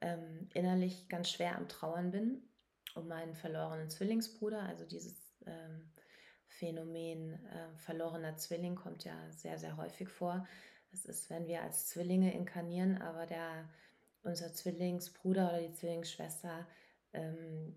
ähm, 0.00 0.48
innerlich 0.52 1.08
ganz 1.08 1.30
schwer 1.30 1.56
am 1.56 1.68
Trauern 1.68 2.10
bin 2.10 2.42
um 2.94 3.08
meinen 3.08 3.34
verlorenen 3.34 3.90
Zwillingsbruder, 3.90 4.62
also 4.62 4.84
dieses 4.84 5.34
ähm, 5.46 5.90
Phänomen 6.58 7.34
äh, 7.34 7.76
verlorener 7.78 8.36
Zwilling 8.36 8.76
kommt 8.76 9.04
ja 9.04 9.14
sehr, 9.30 9.58
sehr 9.58 9.76
häufig 9.76 10.08
vor. 10.08 10.46
Das 10.92 11.04
ist, 11.04 11.28
wenn 11.30 11.48
wir 11.48 11.62
als 11.62 11.88
Zwillinge 11.88 12.32
inkarnieren, 12.32 13.02
aber 13.02 13.26
der, 13.26 13.68
unser 14.22 14.52
Zwillingsbruder 14.52 15.48
oder 15.48 15.60
die 15.60 15.72
Zwillingsschwester 15.72 16.66
ähm, 17.12 17.76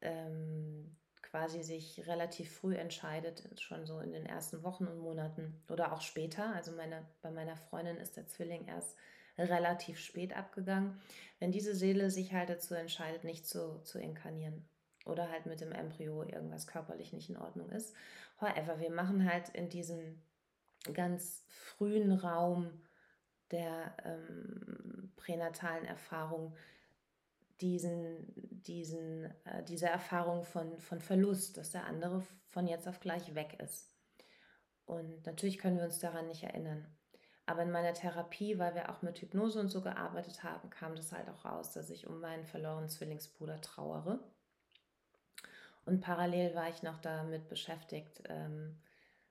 ähm, 0.00 0.96
quasi 1.22 1.64
sich 1.64 2.06
relativ 2.06 2.52
früh 2.52 2.76
entscheidet, 2.76 3.48
schon 3.60 3.84
so 3.84 3.98
in 3.98 4.12
den 4.12 4.26
ersten 4.26 4.62
Wochen 4.62 4.86
und 4.86 4.98
Monaten 4.98 5.60
oder 5.68 5.92
auch 5.92 6.00
später. 6.00 6.54
Also 6.54 6.72
meine, 6.72 7.04
bei 7.20 7.32
meiner 7.32 7.56
Freundin 7.56 7.96
ist 7.96 8.16
der 8.16 8.28
Zwilling 8.28 8.66
erst 8.66 8.96
relativ 9.36 9.98
spät 9.98 10.36
abgegangen. 10.36 11.00
Wenn 11.40 11.50
diese 11.50 11.74
Seele 11.74 12.10
sich 12.10 12.32
halt 12.32 12.48
dazu 12.48 12.74
entscheidet, 12.74 13.24
nicht 13.24 13.46
zu, 13.46 13.80
zu 13.82 13.98
inkarnieren 13.98 14.68
oder 15.08 15.30
halt 15.30 15.46
mit 15.46 15.60
dem 15.60 15.72
Embryo 15.72 16.22
irgendwas 16.22 16.66
körperlich 16.66 17.12
nicht 17.12 17.30
in 17.30 17.36
Ordnung 17.36 17.70
ist. 17.70 17.94
However, 18.40 18.78
wir 18.80 18.90
machen 18.90 19.30
halt 19.30 19.48
in 19.50 19.68
diesem 19.68 20.20
ganz 20.92 21.44
frühen 21.48 22.12
Raum 22.12 22.70
der 23.50 23.96
ähm, 24.04 25.12
pränatalen 25.16 25.84
Erfahrung 25.84 26.54
diesen, 27.60 28.32
diesen, 28.62 29.24
äh, 29.44 29.64
diese 29.64 29.88
Erfahrung 29.88 30.44
von, 30.44 30.78
von 30.78 31.00
Verlust, 31.00 31.56
dass 31.56 31.70
der 31.70 31.86
andere 31.86 32.22
von 32.46 32.68
jetzt 32.68 32.86
auf 32.86 33.00
gleich 33.00 33.34
weg 33.34 33.58
ist. 33.60 33.94
Und 34.84 35.26
natürlich 35.26 35.58
können 35.58 35.76
wir 35.76 35.84
uns 35.84 35.98
daran 35.98 36.28
nicht 36.28 36.44
erinnern. 36.44 36.86
Aber 37.46 37.62
in 37.62 37.70
meiner 37.70 37.94
Therapie, 37.94 38.58
weil 38.58 38.74
wir 38.74 38.90
auch 38.90 39.02
mit 39.02 39.18
Hypnose 39.20 39.58
und 39.58 39.68
so 39.68 39.80
gearbeitet 39.80 40.44
haben, 40.44 40.70
kam 40.70 40.94
das 40.94 41.12
halt 41.12 41.28
auch 41.28 41.44
raus, 41.44 41.72
dass 41.72 41.90
ich 41.90 42.06
um 42.06 42.20
meinen 42.20 42.44
verlorenen 42.44 42.90
Zwillingsbruder 42.90 43.60
trauere. 43.60 44.20
Und 45.88 46.02
parallel 46.02 46.54
war 46.54 46.68
ich 46.68 46.82
noch 46.82 46.98
damit 46.98 47.48
beschäftigt, 47.48 48.22
ähm, 48.28 48.76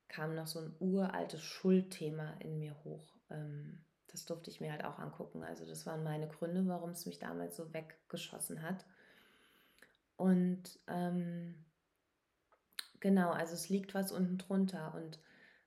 kam 0.08 0.34
noch 0.34 0.48
so 0.48 0.60
ein 0.60 0.76
uraltes 0.80 1.44
Schuldthema 1.44 2.34
in 2.40 2.58
mir 2.58 2.76
hoch. 2.84 3.16
Ähm, 3.30 3.86
das 4.08 4.26
durfte 4.26 4.50
ich 4.50 4.60
mir 4.60 4.72
halt 4.72 4.84
auch 4.84 4.98
angucken. 4.98 5.44
Also 5.44 5.68
das 5.68 5.86
waren 5.86 6.04
meine 6.04 6.28
Gründe, 6.28 6.66
warum 6.66 6.90
es 6.90 7.06
mich 7.06 7.20
damals 7.20 7.58
so 7.58 7.72
weggeschossen 7.74 8.64
hat. 8.64 8.86
Und 10.16 10.64
ähm, 10.88 11.64
genau, 13.02 13.30
also 13.30 13.54
es 13.54 13.70
liegt 13.70 13.94
was 13.94 14.12
unten 14.12 14.40
drunter. 14.40 14.96
Und 14.96 15.20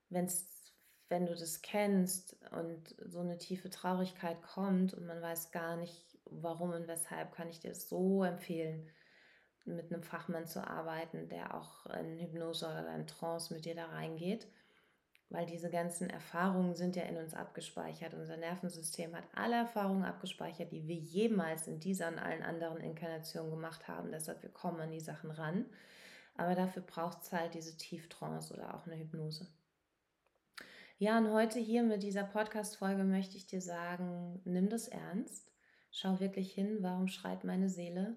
wenn's, 0.09 0.73
wenn 1.07 1.25
du 1.25 1.33
das 1.33 1.61
kennst 1.61 2.35
und 2.51 2.97
so 3.05 3.21
eine 3.21 3.37
tiefe 3.37 3.69
Traurigkeit 3.69 4.41
kommt 4.41 4.93
und 4.93 5.05
man 5.05 5.21
weiß 5.21 5.51
gar 5.51 5.77
nicht, 5.77 6.19
warum 6.25 6.71
und 6.71 6.89
weshalb, 6.89 7.31
kann 7.31 7.47
ich 7.47 7.61
dir 7.61 7.69
das 7.69 7.87
so 7.87 8.25
empfehlen 8.25 8.89
mit 9.65 9.91
einem 9.91 10.03
Fachmann 10.03 10.47
zu 10.47 10.65
arbeiten, 10.65 11.29
der 11.29 11.55
auch 11.55 11.85
in 11.87 12.17
Hypnose 12.17 12.65
oder 12.65 12.95
in 12.95 13.07
Trance 13.07 13.53
mit 13.53 13.65
dir 13.65 13.75
da 13.75 13.85
reingeht, 13.87 14.47
weil 15.29 15.45
diese 15.45 15.69
ganzen 15.69 16.09
Erfahrungen 16.09 16.75
sind 16.75 16.95
ja 16.95 17.03
in 17.03 17.17
uns 17.17 17.33
abgespeichert. 17.33 18.13
Unser 18.13 18.37
Nervensystem 18.37 19.15
hat 19.15 19.23
alle 19.33 19.55
Erfahrungen 19.55 20.03
abgespeichert, 20.03 20.71
die 20.71 20.87
wir 20.87 20.95
jemals 20.95 21.67
in 21.67 21.79
dieser 21.79 22.09
und 22.09 22.19
allen 22.19 22.43
anderen 22.43 22.81
Inkarnationen 22.81 23.51
gemacht 23.51 23.87
haben. 23.87 24.11
Deshalb 24.11 24.43
wir 24.43 24.49
kommen 24.49 24.81
an 24.81 24.91
die 24.91 24.99
Sachen 24.99 25.31
ran. 25.31 25.65
Aber 26.35 26.55
dafür 26.55 26.81
braucht 26.81 27.21
es 27.21 27.31
halt 27.31 27.53
diese 27.53 27.77
Tieftrance 27.77 28.53
oder 28.53 28.73
auch 28.75 28.87
eine 28.87 28.97
Hypnose. 28.97 29.47
Ja, 30.97 31.17
und 31.17 31.31
heute 31.31 31.59
hier 31.59 31.83
mit 31.83 32.03
dieser 32.03 32.23
Podcast-Folge 32.23 33.03
möchte 33.03 33.35
ich 33.35 33.47
dir 33.47 33.61
sagen, 33.61 34.39
nimm 34.43 34.69
das 34.69 34.87
ernst. 34.87 35.51
Schau 35.91 36.19
wirklich 36.19 36.53
hin, 36.53 36.77
warum 36.81 37.07
schreit 37.07 37.43
meine 37.43 37.69
Seele? 37.69 38.15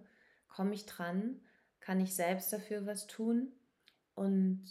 Komme 0.55 0.75
ich 0.75 0.87
dran? 0.87 1.41
Kann 1.81 2.01
ich 2.01 2.15
selbst 2.15 2.53
dafür 2.53 2.87
was 2.87 3.07
tun? 3.07 3.53
Und 4.15 4.65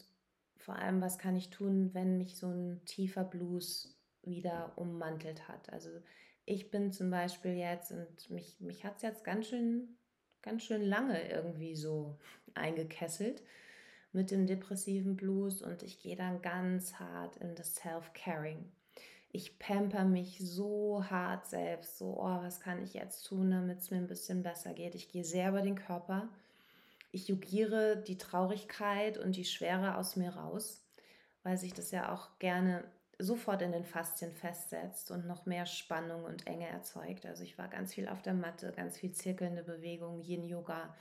vor 0.57 0.75
allem, 0.75 1.01
was 1.01 1.17
kann 1.17 1.35
ich 1.35 1.49
tun, 1.49 1.93
wenn 1.93 2.17
mich 2.17 2.37
so 2.37 2.47
ein 2.47 2.81
tiefer 2.85 3.25
Blues 3.25 3.99
wieder 4.21 4.71
ummantelt 4.77 5.49
hat? 5.49 5.71
Also 5.73 5.89
ich 6.45 6.71
bin 6.71 6.93
zum 6.93 7.09
Beispiel 7.09 7.55
jetzt 7.55 7.91
und 7.91 8.29
mich, 8.29 8.59
mich 8.61 8.85
hat 8.85 8.95
es 8.97 9.01
jetzt 9.01 9.23
ganz 9.25 9.47
schön, 9.47 9.97
ganz 10.41 10.63
schön 10.63 10.81
lange 10.81 11.29
irgendwie 11.29 11.75
so 11.75 12.17
eingekesselt 12.53 13.43
mit 14.13 14.31
dem 14.31 14.47
depressiven 14.47 15.17
Blues 15.17 15.61
und 15.61 15.83
ich 15.83 15.99
gehe 15.99 16.15
dann 16.15 16.41
ganz 16.41 16.93
hart 16.95 17.35
in 17.37 17.55
das 17.55 17.75
Self-Caring 17.75 18.71
ich 19.35 19.57
pamper 19.57 20.05
mich 20.05 20.37
so 20.39 21.03
hart 21.09 21.47
selbst, 21.47 21.97
so, 21.97 22.19
oh, 22.19 22.43
was 22.43 22.59
kann 22.59 22.83
ich 22.83 22.93
jetzt 22.93 23.23
tun, 23.23 23.49
damit 23.49 23.79
es 23.79 23.89
mir 23.89 23.97
ein 23.97 24.07
bisschen 24.07 24.43
besser 24.43 24.73
geht. 24.73 24.93
Ich 24.93 25.09
gehe 25.09 25.25
sehr 25.25 25.49
über 25.49 25.63
den 25.63 25.75
Körper. 25.75 26.29
Ich 27.11 27.27
jugiere 27.27 27.97
die 27.97 28.19
Traurigkeit 28.19 29.17
und 29.17 29.35
die 29.35 29.45
Schwere 29.45 29.97
aus 29.97 30.15
mir 30.15 30.35
raus, 30.35 30.85
weil 31.41 31.57
sich 31.57 31.73
das 31.73 31.89
ja 31.89 32.13
auch 32.13 32.37
gerne 32.37 32.83
sofort 33.17 33.63
in 33.63 33.71
den 33.71 33.85
Faszien 33.85 34.33
festsetzt 34.33 35.09
und 35.09 35.25
noch 35.25 35.47
mehr 35.47 35.65
Spannung 35.65 36.25
und 36.25 36.45
Enge 36.45 36.67
erzeugt. 36.67 37.25
Also 37.25 37.43
ich 37.43 37.57
war 37.57 37.69
ganz 37.69 37.91
viel 37.95 38.07
auf 38.07 38.21
der 38.21 38.35
Matte, 38.35 38.71
ganz 38.71 38.99
viel 38.99 39.13
zirkelnde 39.13 39.63
Bewegungen, 39.63 40.21
Yin-Yoga, 40.21 40.95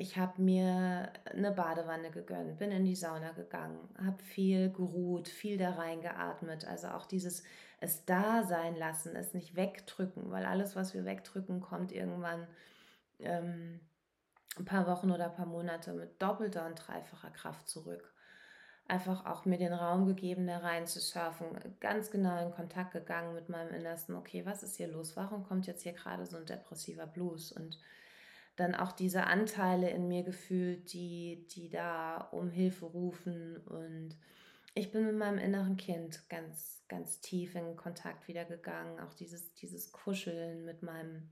ich 0.00 0.16
habe 0.16 0.40
mir 0.40 1.12
eine 1.24 1.50
Badewanne 1.50 2.12
gegönnt, 2.12 2.58
bin 2.58 2.70
in 2.70 2.84
die 2.84 2.94
Sauna 2.94 3.32
gegangen, 3.32 3.80
habe 4.00 4.22
viel 4.22 4.70
geruht, 4.70 5.26
viel 5.26 5.58
da 5.58 5.72
reingeatmet. 5.72 6.64
Also 6.66 6.86
auch 6.88 7.04
dieses 7.04 7.42
es 7.80 8.04
da 8.04 8.44
sein 8.44 8.76
lassen, 8.76 9.16
es 9.16 9.34
nicht 9.34 9.56
wegdrücken, 9.56 10.30
weil 10.30 10.46
alles, 10.46 10.76
was 10.76 10.94
wir 10.94 11.04
wegdrücken, 11.04 11.60
kommt 11.60 11.90
irgendwann 11.90 12.46
ähm, 13.18 13.80
ein 14.56 14.64
paar 14.64 14.86
Wochen 14.86 15.10
oder 15.10 15.26
ein 15.26 15.34
paar 15.34 15.46
Monate 15.46 15.92
mit 15.92 16.22
doppelter 16.22 16.64
und 16.66 16.76
dreifacher 16.76 17.30
Kraft 17.30 17.68
zurück. 17.68 18.14
Einfach 18.86 19.26
auch 19.26 19.46
mir 19.46 19.58
den 19.58 19.72
Raum 19.72 20.06
gegeben, 20.06 20.46
da 20.46 20.58
rein 20.58 20.86
zu 20.86 21.00
surfen, 21.00 21.48
ganz 21.80 22.12
genau 22.12 22.46
in 22.46 22.52
Kontakt 22.52 22.92
gegangen 22.92 23.34
mit 23.34 23.48
meinem 23.48 23.74
Innersten. 23.74 24.14
Okay, 24.14 24.46
was 24.46 24.62
ist 24.62 24.76
hier 24.76 24.88
los? 24.88 25.16
Warum 25.16 25.42
kommt 25.42 25.66
jetzt 25.66 25.82
hier 25.82 25.92
gerade 25.92 26.24
so 26.24 26.36
ein 26.36 26.46
depressiver 26.46 27.08
Blues? 27.08 27.50
Und 27.50 27.80
dann 28.58 28.74
auch 28.74 28.92
diese 28.92 29.24
Anteile 29.26 29.88
in 29.90 30.08
mir 30.08 30.24
gefühlt, 30.24 30.92
die, 30.92 31.46
die 31.50 31.70
da 31.70 32.16
um 32.32 32.50
Hilfe 32.50 32.86
rufen. 32.86 33.56
Und 33.58 34.16
ich 34.74 34.90
bin 34.90 35.06
mit 35.06 35.16
meinem 35.16 35.38
inneren 35.38 35.76
Kind 35.76 36.28
ganz, 36.28 36.82
ganz 36.88 37.20
tief 37.20 37.54
in 37.54 37.76
Kontakt 37.76 38.26
wieder 38.26 38.44
gegangen. 38.44 38.98
Auch 38.98 39.14
dieses, 39.14 39.54
dieses 39.54 39.92
Kuscheln 39.92 40.64
mit 40.64 40.82
meinem, 40.82 41.30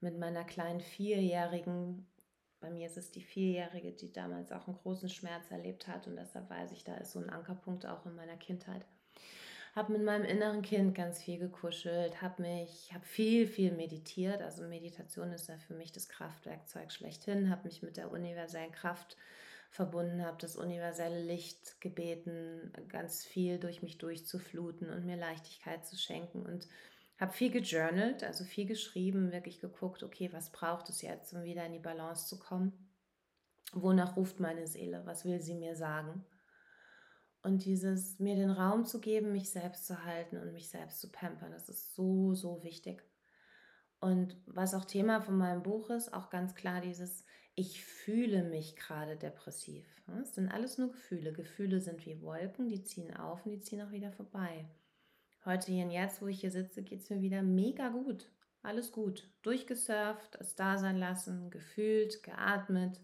mit 0.00 0.18
meiner 0.18 0.44
kleinen 0.44 0.80
Vierjährigen. 0.80 2.06
Bei 2.60 2.70
mir 2.70 2.86
ist 2.86 2.96
es 2.96 3.10
die 3.10 3.22
Vierjährige, 3.22 3.92
die 3.92 4.12
damals 4.12 4.52
auch 4.52 4.66
einen 4.66 4.78
großen 4.78 5.10
Schmerz 5.10 5.50
erlebt 5.50 5.88
hat. 5.88 6.06
Und 6.06 6.16
deshalb 6.16 6.48
weiß 6.48 6.72
ich, 6.72 6.84
da 6.84 6.96
ist 6.96 7.12
so 7.12 7.18
ein 7.18 7.28
Ankerpunkt 7.28 7.84
auch 7.84 8.06
in 8.06 8.14
meiner 8.14 8.38
Kindheit. 8.38 8.86
Habe 9.76 9.92
mit 9.92 10.02
meinem 10.02 10.24
inneren 10.24 10.62
Kind 10.62 10.94
ganz 10.94 11.22
viel 11.22 11.38
gekuschelt, 11.38 12.22
habe 12.22 12.40
mich, 12.40 12.90
habe 12.94 13.04
viel, 13.04 13.46
viel 13.46 13.72
meditiert. 13.72 14.40
Also 14.40 14.62
Meditation 14.62 15.32
ist 15.32 15.48
ja 15.48 15.58
für 15.58 15.74
mich 15.74 15.92
das 15.92 16.08
Kraftwerkzeug 16.08 16.90
schlechthin. 16.90 17.50
Habe 17.50 17.68
mich 17.68 17.82
mit 17.82 17.98
der 17.98 18.10
universellen 18.10 18.72
Kraft 18.72 19.18
verbunden 19.70 20.24
habe, 20.24 20.38
das 20.40 20.56
universelle 20.56 21.22
Licht 21.22 21.78
gebeten, 21.82 22.72
ganz 22.88 23.26
viel 23.26 23.58
durch 23.58 23.82
mich 23.82 23.98
durchzufluten 23.98 24.88
und 24.88 25.04
mir 25.04 25.18
Leichtigkeit 25.18 25.84
zu 25.84 25.98
schenken 25.98 26.46
und 26.46 26.66
habe 27.18 27.34
viel 27.34 27.50
gejournalt, 27.50 28.24
also 28.24 28.44
viel 28.44 28.64
geschrieben, 28.64 29.30
wirklich 29.30 29.60
geguckt, 29.60 30.02
okay, 30.02 30.30
was 30.32 30.52
braucht 30.52 30.88
es 30.88 31.02
jetzt, 31.02 31.34
um 31.34 31.42
wieder 31.42 31.66
in 31.66 31.72
die 31.72 31.78
Balance 31.78 32.28
zu 32.28 32.38
kommen? 32.38 32.72
Wonach 33.74 34.16
ruft 34.16 34.40
meine 34.40 34.66
Seele? 34.66 35.02
Was 35.04 35.26
will 35.26 35.42
sie 35.42 35.54
mir 35.54 35.76
sagen? 35.76 36.24
Und 37.46 37.64
dieses, 37.64 38.18
mir 38.18 38.34
den 38.34 38.50
Raum 38.50 38.84
zu 38.86 39.00
geben, 39.00 39.30
mich 39.30 39.50
selbst 39.50 39.86
zu 39.86 40.04
halten 40.04 40.36
und 40.36 40.52
mich 40.52 40.68
selbst 40.68 41.00
zu 41.00 41.12
pampern, 41.12 41.52
das 41.52 41.68
ist 41.68 41.94
so, 41.94 42.34
so 42.34 42.64
wichtig. 42.64 43.04
Und 44.00 44.36
was 44.46 44.74
auch 44.74 44.84
Thema 44.84 45.20
von 45.20 45.38
meinem 45.38 45.62
Buch 45.62 45.90
ist, 45.90 46.12
auch 46.12 46.28
ganz 46.28 46.56
klar 46.56 46.80
dieses, 46.80 47.24
ich 47.54 47.84
fühle 47.84 48.42
mich 48.42 48.74
gerade 48.74 49.14
depressiv. 49.14 49.86
Es 50.20 50.34
sind 50.34 50.48
alles 50.48 50.76
nur 50.76 50.90
Gefühle. 50.90 51.32
Gefühle 51.32 51.80
sind 51.80 52.04
wie 52.04 52.20
Wolken, 52.20 52.68
die 52.68 52.82
ziehen 52.82 53.16
auf 53.16 53.46
und 53.46 53.52
die 53.52 53.60
ziehen 53.60 53.80
auch 53.80 53.92
wieder 53.92 54.10
vorbei. 54.10 54.68
Heute 55.44 55.70
hier 55.70 55.84
und 55.84 55.92
jetzt, 55.92 56.20
wo 56.20 56.26
ich 56.26 56.40
hier 56.40 56.50
sitze, 56.50 56.82
geht 56.82 57.02
es 57.02 57.10
mir 57.10 57.20
wieder 57.20 57.42
mega 57.42 57.90
gut. 57.90 58.28
Alles 58.64 58.90
gut. 58.90 59.30
Durchgesurft, 59.42 60.36
es 60.40 60.56
da 60.56 60.78
sein 60.78 60.96
lassen, 60.96 61.50
gefühlt, 61.50 62.24
geatmet, 62.24 63.00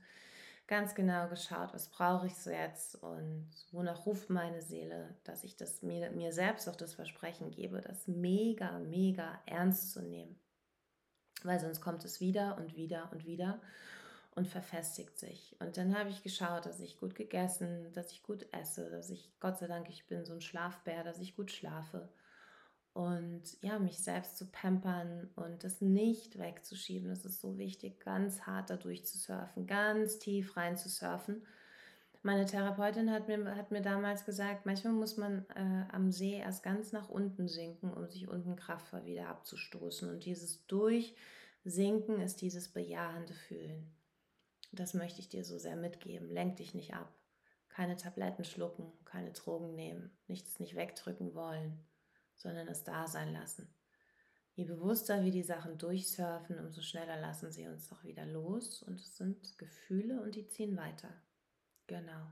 ganz 0.67 0.95
genau 0.95 1.29
geschaut, 1.29 1.75
was 1.75 1.89
brauche 1.89 2.27
ich 2.27 2.37
so 2.37 2.51
jetzt 2.51 2.95
und 3.03 3.51
wonach 3.73 4.07
ruft 4.07 4.31
meine 4.31 4.63
Seele, 4.63 5.15
dass 5.25 5.45
ich 5.45 5.57
das 5.57 5.83
mir, 5.83 6.11
mir 6.11 6.33
selbst 6.33 6.69
auch 6.69 6.77
das 6.77 6.95
Versprechen 6.95 7.51
gebe, 7.51 7.81
das 7.81 8.07
mega, 8.07 8.79
mega 8.79 9.41
ernst 9.47 9.93
zu 9.93 10.03
nehmen. 10.03 10.39
Weil 11.43 11.61
sonst 11.61 11.81
kommt 11.81 12.05
es 12.05 12.21
wieder 12.21 12.57
und 12.59 12.77
wieder 12.77 13.11
und 13.13 13.27
wieder 13.27 13.61
und 14.35 14.49
verfestigt 14.49 15.19
sich. 15.19 15.57
Und 15.61 15.77
dann 15.77 15.97
habe 15.97 16.09
ich 16.09 16.23
geschaut, 16.23 16.67
dass 16.67 16.81
ich 16.81 16.99
gut 16.99 17.15
gegessen, 17.15 17.93
dass 17.93 18.13
ich 18.13 18.23
gut 18.23 18.47
esse, 18.53 18.89
dass 18.89 19.11
ich, 19.11 19.31
Gott 19.41 19.59
sei 19.59 19.67
Dank, 19.67 19.89
ich 19.91 20.07
bin 20.07 20.25
so 20.25 20.33
ein 20.33 20.41
Schlafbär, 20.41 21.05
dass 21.05 21.19
ich 21.19 21.37
gut 21.37 21.51
schlafe. 21.51 22.09
Und 22.95 23.43
ja, 23.63 23.79
mich 23.79 23.99
selbst 23.99 24.37
zu 24.37 24.47
pampern 24.51 25.31
und 25.35 25.65
das 25.65 25.81
nicht 25.81 26.39
wegzuschieben, 26.39 27.09
das 27.09 27.25
ist 27.25 27.41
so 27.41 27.57
wichtig, 27.57 28.01
ganz 28.01 28.43
hart 28.43 28.69
dadurch 28.69 29.07
zu 29.07 29.17
surfen, 29.17 29.67
ganz 29.67 30.19
tief 30.19 30.57
rein 30.59 30.77
zu 30.77 30.91
surfen. 30.91 31.43
Meine 32.25 32.45
Therapeutin 32.45 33.11
hat 33.11 33.29
mir, 33.29 33.57
hat 33.57 33.71
mir 33.71 33.81
damals 33.81 34.27
gesagt, 34.27 34.67
manchmal 34.67 34.93
muss 34.93 35.17
man 35.17 35.47
äh, 35.57 35.87
am 35.91 36.13
See 36.13 36.37
erst 36.37 36.63
ganz 36.63 36.93
nach 36.93 37.09
unten 37.09 37.49
sinken, 37.49 37.93
um 37.93 38.09
sich 38.09 38.29
unten 38.29 38.57
kraftvoll 38.57 39.07
wieder 39.07 39.29
abzustoßen. 39.29 40.09
Und 40.11 40.25
dieses 40.25 40.65
Durchsinken 40.67 42.21
ist 42.21 42.43
dieses 42.43 42.69
bejahende 42.69 43.33
Fühlen. 43.33 43.91
Das 44.71 44.93
möchte 44.95 45.21
ich 45.21 45.31
dir 45.31 45.45
so 45.45 45.59
sehr 45.59 45.77
mitgeben. 45.77 46.31
Lenk 46.31 46.57
dich 46.57 46.75
nicht 46.75 46.95
ab. 46.95 47.13
Keine 47.71 47.97
Tabletten 47.97 48.45
schlucken, 48.45 48.93
keine 49.07 49.33
Drogen 49.33 49.75
nehmen, 49.75 50.11
nichts 50.29 50.61
nicht 50.61 50.77
wegdrücken 50.77 51.35
wollen, 51.35 51.81
sondern 52.43 52.69
es 52.69 52.85
da 52.85 53.07
sein 53.07 53.33
lassen. 53.33 53.73
Je 54.55 54.65
bewusster 54.65 55.25
wir 55.25 55.31
die 55.31 55.43
Sachen 55.43 55.79
durchsurfen, 55.79 56.59
umso 56.59 56.83
schneller 56.83 57.19
lassen 57.19 57.51
sie 57.51 57.67
uns 57.67 57.89
doch 57.89 58.05
wieder 58.05 58.27
los 58.27 58.83
und 58.83 59.01
es 59.01 59.17
sind 59.17 59.57
Gefühle 59.57 60.21
und 60.21 60.35
die 60.35 60.47
ziehen 60.47 60.77
weiter. 60.77 61.09
Genau. 61.87 62.27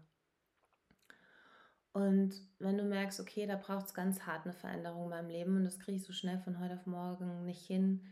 Und 1.92 2.34
wenn 2.58 2.76
du 2.76 2.84
merkst, 2.84 3.20
okay, 3.20 3.46
da 3.46 3.56
braucht 3.56 3.86
es 3.86 3.94
ganz 3.94 4.20
hart 4.22 4.44
eine 4.44 4.52
Veränderung 4.52 5.04
in 5.04 5.10
meinem 5.10 5.30
Leben 5.30 5.56
und 5.56 5.64
das 5.64 5.80
kriege 5.80 5.96
ich 5.96 6.04
so 6.04 6.12
schnell 6.12 6.38
von 6.40 6.60
heute 6.60 6.74
auf 6.74 6.86
morgen 6.86 7.44
nicht 7.46 7.66
hin, 7.66 8.06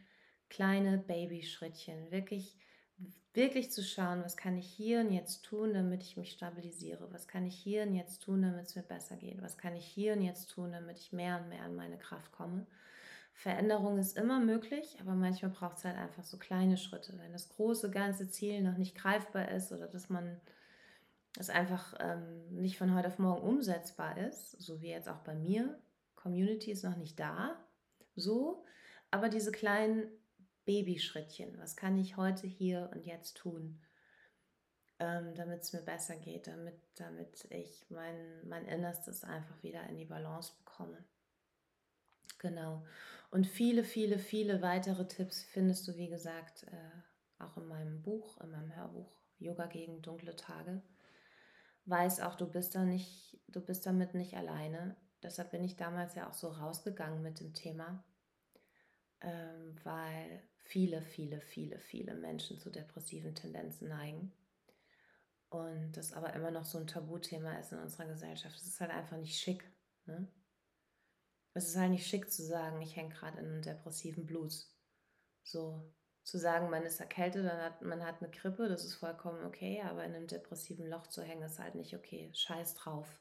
kleine 0.49 0.99
Babyschrittchen, 0.99 2.11
wirklich 2.11 2.57
wirklich 3.39 3.71
zu 3.71 3.85
schauen, 3.85 4.25
was 4.25 4.37
kann 4.37 4.57
ich 4.57 4.67
hier 4.67 4.99
und 5.01 5.13
jetzt 5.13 5.45
tun, 5.45 5.73
damit 5.73 6.03
ich 6.03 6.17
mich 6.17 6.33
stabilisiere? 6.33 7.11
Was 7.13 7.29
kann 7.29 7.47
ich 7.47 7.55
hier 7.55 7.85
und 7.85 7.95
jetzt 7.95 8.19
tun, 8.19 8.43
damit 8.43 8.67
es 8.67 8.75
mir 8.75 8.83
besser 8.83 9.17
geht? 9.17 9.41
Was 9.41 9.57
kann 9.57 9.77
ich 9.77 9.87
hier 9.87 10.15
und 10.15 10.23
jetzt 10.23 10.51
tun, 10.51 10.73
damit 10.73 10.99
ich 10.99 11.13
mehr 11.13 11.41
und 11.41 11.49
mehr 11.49 11.63
an 11.63 11.77
meine 11.77 11.99
Kraft 11.99 12.33
komme? 12.33 12.67
Veränderung 13.35 13.97
ist 13.99 14.19
immer 14.19 14.41
möglich, 14.41 14.99
aber 15.01 15.15
manchmal 15.15 15.53
braucht 15.53 15.79
es 15.79 15.85
halt 15.85 15.97
einfach 15.97 16.25
so 16.25 16.37
kleine 16.37 16.77
Schritte. 16.77 17.17
Wenn 17.17 17.33
das 17.33 17.49
große 17.49 17.93
ganze 17.93 18.29
Ziel 18.29 18.61
noch 18.61 18.77
nicht 18.77 18.97
greifbar 18.97 19.49
ist 19.53 19.71
oder 19.71 19.87
dass 19.87 20.09
man 20.09 20.41
es 21.39 21.49
einfach 21.49 21.95
ähm, 22.01 22.49
nicht 22.51 22.77
von 22.77 22.93
heute 22.97 23.07
auf 23.07 23.21
morgen 23.21 23.47
umsetzbar 23.47 24.19
ist, 24.19 24.61
so 24.61 24.83
wie 24.83 24.89
jetzt 24.89 25.09
auch 25.09 25.21
bei 25.21 25.37
mir, 25.37 25.79
Community 26.17 26.73
ist 26.73 26.83
noch 26.83 26.97
nicht 26.97 27.21
da, 27.21 27.55
so, 28.17 28.65
aber 29.13 29.29
diese 29.29 29.53
kleinen 29.53 30.09
Babyschrittchen. 30.69 31.57
Was 31.59 31.77
kann 31.77 31.97
ich 31.97 32.19
heute 32.19 32.47
hier 32.47 32.91
und 32.93 33.07
jetzt 33.07 33.39
tun, 33.39 33.81
ähm, 34.99 35.35
damit 35.35 35.63
es 35.63 35.73
mir 35.73 35.81
besser 35.81 36.15
geht, 36.17 36.47
damit, 36.47 36.79
damit 36.97 37.47
ich 37.51 37.87
mein, 37.89 38.47
mein 38.47 38.67
Innerstes 38.67 39.25
einfach 39.25 39.63
wieder 39.63 39.83
in 39.89 39.97
die 39.97 40.05
Balance 40.05 40.53
bekomme. 40.59 41.03
Genau. 42.37 42.85
Und 43.31 43.47
viele, 43.47 43.83
viele, 43.83 44.19
viele 44.19 44.61
weitere 44.61 45.09
Tipps 45.09 45.43
findest 45.43 45.89
du, 45.89 45.97
wie 45.97 46.11
gesagt, 46.11 46.65
äh, 46.65 47.43
auch 47.43 47.57
in 47.57 47.67
meinem 47.67 48.03
Buch, 48.03 48.39
in 48.43 48.51
meinem 48.51 48.77
Hörbuch 48.77 49.11
Yoga 49.39 49.69
gegen 49.69 50.03
dunkle 50.03 50.37
Tage. 50.37 50.83
Weiß 51.87 52.21
auch, 52.21 52.35
du 52.35 52.47
bist 52.47 52.75
da 52.75 52.85
nicht, 52.85 53.41
du 53.49 53.63
bist 53.63 53.87
damit 53.87 54.13
nicht 54.13 54.37
alleine. 54.37 54.97
Deshalb 55.23 55.51
bin 55.51 55.65
ich 55.65 55.77
damals 55.77 56.15
ja 56.15 56.29
auch 56.29 56.35
so 56.35 56.49
rausgegangen 56.49 57.23
mit 57.23 57.41
dem 57.41 57.55
Thema, 57.55 58.05
ähm, 59.23 59.75
weil 59.83 60.43
viele, 60.69 61.01
viele, 61.01 61.41
viele, 61.41 61.81
viele 61.81 62.15
Menschen 62.15 62.59
zu 62.59 62.71
depressiven 62.71 63.35
Tendenzen 63.35 63.89
neigen. 63.89 64.33
Und 65.49 65.93
das 65.93 66.13
aber 66.13 66.35
immer 66.35 66.51
noch 66.51 66.67
so 66.67 66.77
ein 66.77 66.87
Tabuthema 66.87 67.59
ist 67.59 67.73
in 67.73 67.79
unserer 67.79 68.07
Gesellschaft. 68.07 68.55
Es 68.55 68.67
ist 68.67 68.81
halt 68.81 68.91
einfach 68.91 69.17
nicht 69.17 69.41
schick. 69.41 69.65
Ne? 70.05 70.29
Es 71.55 71.69
ist 71.69 71.77
halt 71.77 71.91
nicht 71.91 72.07
schick 72.07 72.31
zu 72.31 72.45
sagen, 72.45 72.83
ich 72.83 72.97
hänge 72.97 73.15
gerade 73.15 73.39
in 73.39 73.47
einem 73.47 73.63
depressiven 73.63 74.27
Blues. 74.27 74.71
So 75.43 75.91
zu 76.23 76.37
sagen, 76.37 76.69
man 76.69 76.83
ist 76.83 77.01
erkältet, 77.01 77.47
dann 77.47 77.63
hat, 77.63 77.81
man 77.81 78.05
hat 78.05 78.21
eine 78.21 78.31
Grippe, 78.31 78.69
das 78.69 78.85
ist 78.85 78.97
vollkommen 78.97 79.47
okay, 79.47 79.81
aber 79.83 80.05
in 80.05 80.15
einem 80.15 80.27
depressiven 80.27 80.87
Loch 80.87 81.07
zu 81.07 81.23
hängen 81.23 81.43
ist 81.45 81.59
halt 81.59 81.77
nicht 81.77 81.97
okay. 81.97 82.31
Scheiß 82.35 82.75
drauf. 82.75 83.19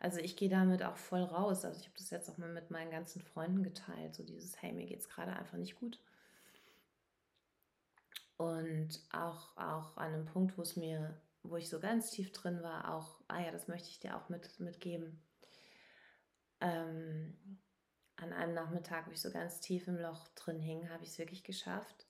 Also 0.00 0.18
ich 0.18 0.38
gehe 0.38 0.48
damit 0.48 0.82
auch 0.82 0.96
voll 0.96 1.22
raus. 1.22 1.66
Also 1.66 1.78
ich 1.78 1.86
habe 1.86 1.98
das 1.98 2.08
jetzt 2.08 2.30
auch 2.30 2.38
mal 2.38 2.48
mit 2.48 2.70
meinen 2.70 2.90
ganzen 2.90 3.20
Freunden 3.20 3.62
geteilt. 3.62 4.14
So 4.14 4.22
dieses, 4.22 4.62
hey, 4.62 4.72
mir 4.72 4.86
geht 4.86 5.00
es 5.00 5.10
gerade 5.10 5.34
einfach 5.34 5.58
nicht 5.58 5.78
gut. 5.78 6.00
Und 8.36 9.00
auch, 9.12 9.56
auch 9.56 9.96
an 9.96 10.12
einem 10.12 10.26
Punkt, 10.26 10.58
wo 10.58 10.62
es 10.62 10.76
mir, 10.76 11.20
wo 11.42 11.56
ich 11.56 11.68
so 11.68 11.80
ganz 11.80 12.10
tief 12.10 12.32
drin 12.32 12.62
war, 12.62 12.94
auch, 12.94 13.20
ah 13.28 13.40
ja, 13.40 13.50
das 13.50 13.68
möchte 13.68 13.88
ich 13.88 13.98
dir 13.98 14.16
auch 14.16 14.28
mit, 14.28 14.60
mitgeben. 14.60 15.22
Ähm, 16.60 17.36
an 18.16 18.32
einem 18.32 18.54
Nachmittag, 18.54 19.06
wo 19.06 19.10
ich 19.10 19.20
so 19.20 19.30
ganz 19.30 19.60
tief 19.60 19.88
im 19.88 19.98
Loch 19.98 20.28
drin 20.28 20.60
hing, 20.60 20.88
habe 20.90 21.04
ich 21.04 21.10
es 21.10 21.18
wirklich 21.18 21.44
geschafft, 21.44 22.06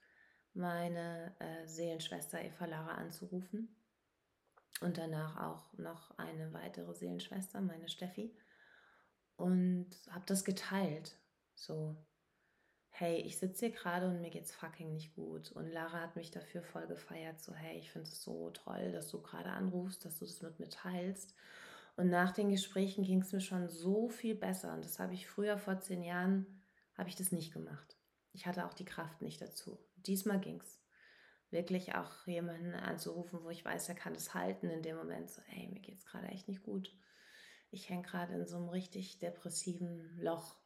meine 0.54 1.34
äh, 1.38 1.66
Seelenschwester 1.66 2.40
Eva 2.42 2.64
Lara 2.66 2.94
anzurufen. 2.94 3.76
Und 4.80 4.98
danach 4.98 5.36
auch 5.38 5.72
noch 5.78 6.16
eine 6.18 6.52
weitere 6.52 6.94
Seelenschwester, 6.94 7.60
meine 7.60 7.88
Steffi. 7.88 8.36
Und 9.36 9.88
habe 10.10 10.24
das 10.26 10.44
geteilt. 10.44 11.18
So, 11.54 11.96
hey, 12.98 13.20
ich 13.20 13.37
sitze 13.37 13.66
hier 13.66 13.74
gerade 13.74 14.06
und 14.06 14.22
mir 14.22 14.30
geht's 14.30 14.52
fucking 14.52 14.90
nicht 14.90 15.14
gut. 15.14 15.52
Und 15.52 15.70
Lara 15.70 16.00
hat 16.00 16.16
mich 16.16 16.30
dafür 16.30 16.62
voll 16.62 16.87
gefeiert, 16.87 17.40
so, 17.42 17.54
hey, 17.54 17.76
ich 17.78 17.90
finde 17.90 18.09
es 18.09 18.22
so 18.22 18.50
toll, 18.50 18.90
dass 18.92 19.09
du 19.09 19.20
gerade 19.20 19.50
anrufst, 19.50 20.04
dass 20.04 20.18
du 20.18 20.24
das 20.24 20.40
mit 20.40 20.59
mir 20.59 20.70
teilst. 20.70 21.35
Und 21.96 22.09
nach 22.09 22.32
den 22.32 22.48
Gesprächen 22.48 23.04
ging 23.04 23.20
es 23.20 23.32
mir 23.32 23.42
schon 23.42 23.68
so 23.68 24.09
viel 24.09 24.35
besser. 24.35 24.72
Und 24.72 24.82
das 24.82 24.98
habe 24.98 25.12
ich 25.12 25.26
früher, 25.26 25.59
vor 25.59 25.78
zehn 25.80 26.02
Jahren, 26.02 26.46
habe 26.96 27.11
ich 27.11 27.16
das 27.16 27.32
nicht 27.32 27.52
gemacht. 27.52 27.98
Ich 28.32 28.46
hatte 28.46 28.64
auch 28.64 28.72
die 28.74 28.87
Kraft 28.87 29.20
nicht 29.20 29.42
dazu. 29.42 29.78
Diesmal 29.96 30.40
ging 30.40 30.61
es. 30.61 30.80
Wirklich 31.50 31.94
auch 31.94 32.26
jemanden 32.26 32.72
anzurufen, 32.72 33.40
wo 33.42 33.50
ich 33.50 33.64
weiß, 33.64 33.90
er 33.90 33.94
kann 33.94 34.14
das 34.14 34.35
halten 34.35 34.70
in 34.70 34.82
dem 34.82 34.96
Moment. 34.96 35.30
So, 35.30 35.42
hey, 35.46 35.68
mir 35.68 35.80
geht 35.80 35.98
es 35.98 36.06
gerade 36.06 36.28
echt 36.28 36.48
nicht 36.48 36.62
gut. 36.62 36.96
Ich 37.70 37.90
hänge 37.90 38.02
gerade 38.02 38.35
in 38.35 38.46
so 38.46 38.56
einem 38.56 38.68
richtig 38.70 39.18
depressiven 39.18 40.18
Loch. 40.18 40.56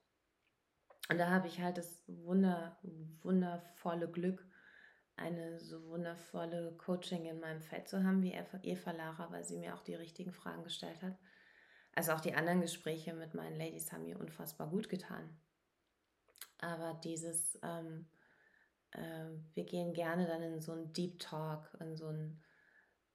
Und 1.11 1.19
da 1.19 1.29
habe 1.29 1.49
ich 1.49 1.61
halt 1.61 1.77
das 1.77 2.05
wunder, 2.07 2.79
wundervolle 3.23 4.09
Glück, 4.09 4.47
eine 5.17 5.59
so 5.59 5.85
wundervolle 5.89 6.77
Coaching 6.79 7.27
in 7.27 7.41
meinem 7.41 7.61
Feld 7.61 7.89
zu 7.89 8.05
haben 8.05 8.23
wie 8.23 8.33
Eva 8.33 8.93
Lara, 8.93 9.31
weil 9.33 9.43
sie 9.43 9.59
mir 9.59 9.75
auch 9.75 9.83
die 9.83 9.97
richtigen 9.97 10.33
Fragen 10.33 10.63
gestellt 10.63 11.03
hat. 11.03 11.19
Also 11.97 12.13
auch 12.13 12.21
die 12.21 12.35
anderen 12.35 12.61
Gespräche 12.61 13.13
mit 13.13 13.35
meinen 13.35 13.59
Ladies 13.59 13.91
haben 13.91 14.05
mir 14.05 14.21
unfassbar 14.21 14.71
gut 14.71 14.89
getan. 14.89 15.37
Aber 16.59 17.01
dieses, 17.03 17.59
ähm, 17.65 18.09
äh, 18.93 19.31
wir 19.55 19.65
gehen 19.65 19.93
gerne 19.93 20.29
dann 20.29 20.43
in 20.43 20.61
so 20.61 20.71
einen 20.71 20.93
Deep 20.93 21.19
Talk, 21.19 21.77
in 21.81 21.97
so 21.97 22.07
einen 22.07 22.41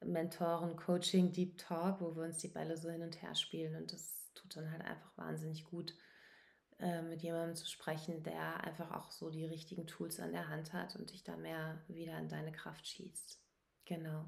Mentoren-Coaching 0.04 1.32
Deep 1.32 1.58
Talk, 1.60 2.02
wo 2.02 2.14
wir 2.18 2.24
uns 2.24 2.40
die 2.40 2.50
Bälle 2.50 2.76
so 2.76 2.90
hin 2.90 3.04
und 3.04 3.22
her 3.22 3.36
spielen. 3.36 3.76
Und 3.78 3.94
das 3.94 4.34
tut 4.34 4.54
dann 4.58 4.70
halt 4.70 4.82
einfach 4.82 5.18
wahnsinnig 5.18 5.64
gut, 5.64 5.96
äh, 6.80 7.02
mit 7.02 7.22
jemandem 7.22 7.56
zu 7.56 7.66
sprechen, 7.68 8.24
der 8.24 8.64
einfach 8.64 8.92
auch 8.92 9.12
so 9.12 9.30
die 9.30 9.46
richtigen 9.46 9.88
Tools 9.88 10.20
an 10.20 10.34
der 10.34 10.50
Hand 10.50 10.74
hat 10.74 10.96
und 10.96 11.12
dich 11.12 11.24
da 11.24 11.38
mehr 11.38 11.82
wieder 11.88 12.18
in 12.18 12.28
deine 12.28 12.52
Kraft 12.52 12.86
schießt. 12.88 13.40
Genau. 13.86 14.26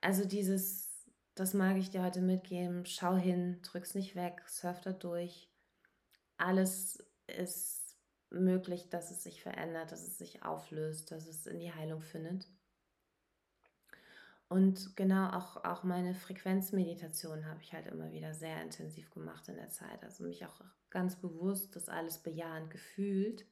Also 0.00 0.24
dieses, 0.24 1.06
das 1.34 1.54
mag 1.54 1.76
ich 1.76 1.90
dir 1.90 2.02
heute 2.02 2.20
mitgeben. 2.20 2.86
Schau 2.86 3.16
hin, 3.16 3.60
drück's 3.62 3.94
nicht 3.94 4.16
weg, 4.16 4.42
surf 4.46 4.80
da 4.80 4.92
durch. 4.92 5.50
Alles 6.38 7.04
ist 7.26 7.96
möglich, 8.30 8.88
dass 8.88 9.10
es 9.10 9.22
sich 9.22 9.42
verändert, 9.42 9.92
dass 9.92 10.06
es 10.06 10.18
sich 10.18 10.44
auflöst, 10.44 11.10
dass 11.10 11.26
es 11.26 11.46
in 11.46 11.60
die 11.60 11.72
Heilung 11.72 12.02
findet. 12.02 12.46
Und 14.48 14.96
genau 14.96 15.28
auch, 15.30 15.62
auch 15.64 15.82
meine 15.82 16.14
Frequenzmeditation 16.14 17.44
habe 17.44 17.60
ich 17.60 17.74
halt 17.74 17.86
immer 17.86 18.10
wieder 18.12 18.32
sehr 18.32 18.62
intensiv 18.62 19.10
gemacht 19.10 19.48
in 19.48 19.56
der 19.56 19.68
Zeit. 19.68 20.02
Also 20.02 20.24
mich 20.24 20.46
auch 20.46 20.62
ganz 20.90 21.16
bewusst 21.16 21.76
das 21.76 21.88
alles 21.88 22.18
bejahend 22.18 22.70
gefühlt. 22.70 23.46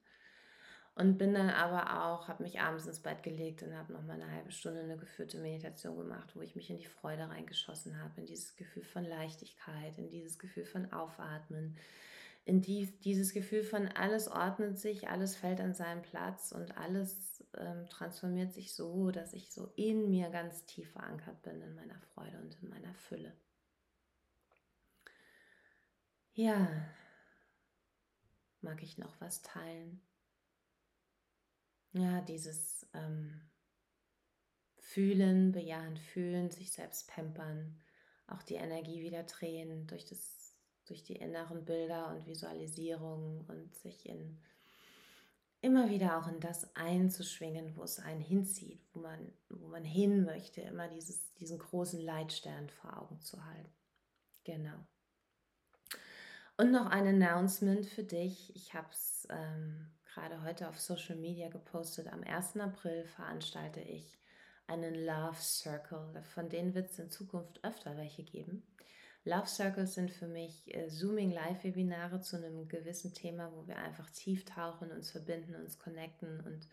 Und 0.94 1.18
bin 1.18 1.34
dann 1.34 1.50
aber 1.50 2.04
auch, 2.04 2.26
habe 2.26 2.42
mich 2.42 2.58
abends 2.58 2.86
ins 2.86 3.00
Bett 3.00 3.22
gelegt 3.22 3.62
und 3.62 3.76
habe 3.76 3.92
noch 3.92 4.02
mal 4.02 4.14
eine 4.14 4.32
halbe 4.32 4.50
Stunde 4.50 4.80
eine 4.80 4.96
geführte 4.96 5.38
Meditation 5.38 5.98
gemacht, 5.98 6.34
wo 6.34 6.40
ich 6.40 6.56
mich 6.56 6.70
in 6.70 6.78
die 6.78 6.86
Freude 6.86 7.28
reingeschossen 7.28 8.02
habe, 8.02 8.20
in 8.20 8.26
dieses 8.26 8.56
Gefühl 8.56 8.82
von 8.82 9.04
Leichtigkeit, 9.04 9.98
in 9.98 10.08
dieses 10.08 10.38
Gefühl 10.38 10.64
von 10.64 10.90
Aufatmen, 10.94 11.76
in 12.46 12.62
die, 12.62 12.98
dieses 13.00 13.34
Gefühl 13.34 13.62
von 13.62 13.88
alles 13.88 14.28
ordnet 14.28 14.78
sich, 14.78 15.08
alles 15.08 15.36
fällt 15.36 15.60
an 15.60 15.74
seinen 15.74 16.00
Platz 16.00 16.52
und 16.52 16.78
alles 16.78 17.44
ähm, 17.58 17.86
transformiert 17.90 18.54
sich 18.54 18.72
so, 18.72 19.10
dass 19.10 19.34
ich 19.34 19.52
so 19.52 19.72
in 19.76 20.08
mir 20.08 20.30
ganz 20.30 20.64
tief 20.64 20.92
verankert 20.92 21.42
bin 21.42 21.60
in 21.60 21.74
meiner 21.74 22.00
Freude 22.14 22.38
und 22.38 22.56
in 22.62 22.70
meiner 22.70 22.94
Fülle. 22.94 23.34
Ja, 26.34 26.68
mag 28.66 28.82
ich 28.82 28.98
noch 28.98 29.18
was 29.20 29.40
teilen? 29.42 30.02
Ja, 31.92 32.20
dieses 32.20 32.86
ähm, 32.92 33.40
Fühlen, 34.76 35.52
bejahend 35.52 35.98
fühlen, 35.98 36.50
sich 36.50 36.72
selbst 36.72 37.08
pampern, 37.08 37.80
auch 38.26 38.42
die 38.42 38.56
Energie 38.56 39.00
wieder 39.00 39.22
drehen 39.22 39.86
durch 39.86 40.04
das 40.04 40.36
durch 40.86 41.02
die 41.02 41.16
inneren 41.16 41.64
Bilder 41.64 42.10
und 42.10 42.26
Visualisierungen 42.26 43.40
und 43.46 43.74
sich 43.74 44.08
in 44.08 44.38
immer 45.60 45.90
wieder 45.90 46.18
auch 46.18 46.28
in 46.28 46.38
das 46.38 46.76
einzuschwingen, 46.76 47.76
wo 47.76 47.82
es 47.82 47.98
einen 47.98 48.20
hinzieht, 48.20 48.80
wo 48.92 49.00
man, 49.00 49.32
wo 49.48 49.66
man 49.66 49.84
hin 49.84 50.24
möchte, 50.24 50.60
immer 50.60 50.88
dieses, 50.88 51.34
diesen 51.34 51.58
großen 51.58 52.00
Leitstern 52.00 52.68
vor 52.68 53.02
Augen 53.02 53.20
zu 53.20 53.44
halten. 53.44 53.72
Genau. 54.44 54.78
Und 56.58 56.70
noch 56.70 56.86
ein 56.86 57.06
Announcement 57.06 57.84
für 57.84 58.02
dich. 58.02 58.56
Ich 58.56 58.72
habe 58.72 58.88
es 58.90 59.28
ähm, 59.30 59.90
gerade 60.06 60.42
heute 60.42 60.68
auf 60.70 60.80
Social 60.80 61.16
Media 61.16 61.50
gepostet. 61.50 62.10
Am 62.10 62.22
1. 62.24 62.56
April 62.56 63.04
veranstalte 63.04 63.80
ich 63.80 64.18
einen 64.66 64.94
Love 64.94 65.36
Circle. 65.38 66.22
Von 66.34 66.48
denen 66.48 66.74
wird 66.74 66.90
es 66.90 66.98
in 66.98 67.10
Zukunft 67.10 67.62
öfter 67.62 67.98
welche 67.98 68.22
geben. 68.22 68.62
Love 69.24 69.46
Circles 69.46 69.94
sind 69.94 70.10
für 70.10 70.28
mich 70.28 70.74
äh, 70.74 70.88
Zooming 70.88 71.30
Live-Webinare 71.30 72.22
zu 72.22 72.36
einem 72.36 72.68
gewissen 72.68 73.12
Thema, 73.12 73.52
wo 73.52 73.68
wir 73.68 73.76
einfach 73.76 74.08
tief 74.08 74.46
tauchen, 74.46 74.90
uns 74.92 75.10
verbinden, 75.10 75.56
uns 75.56 75.78
connecten 75.78 76.40
und 76.40 76.66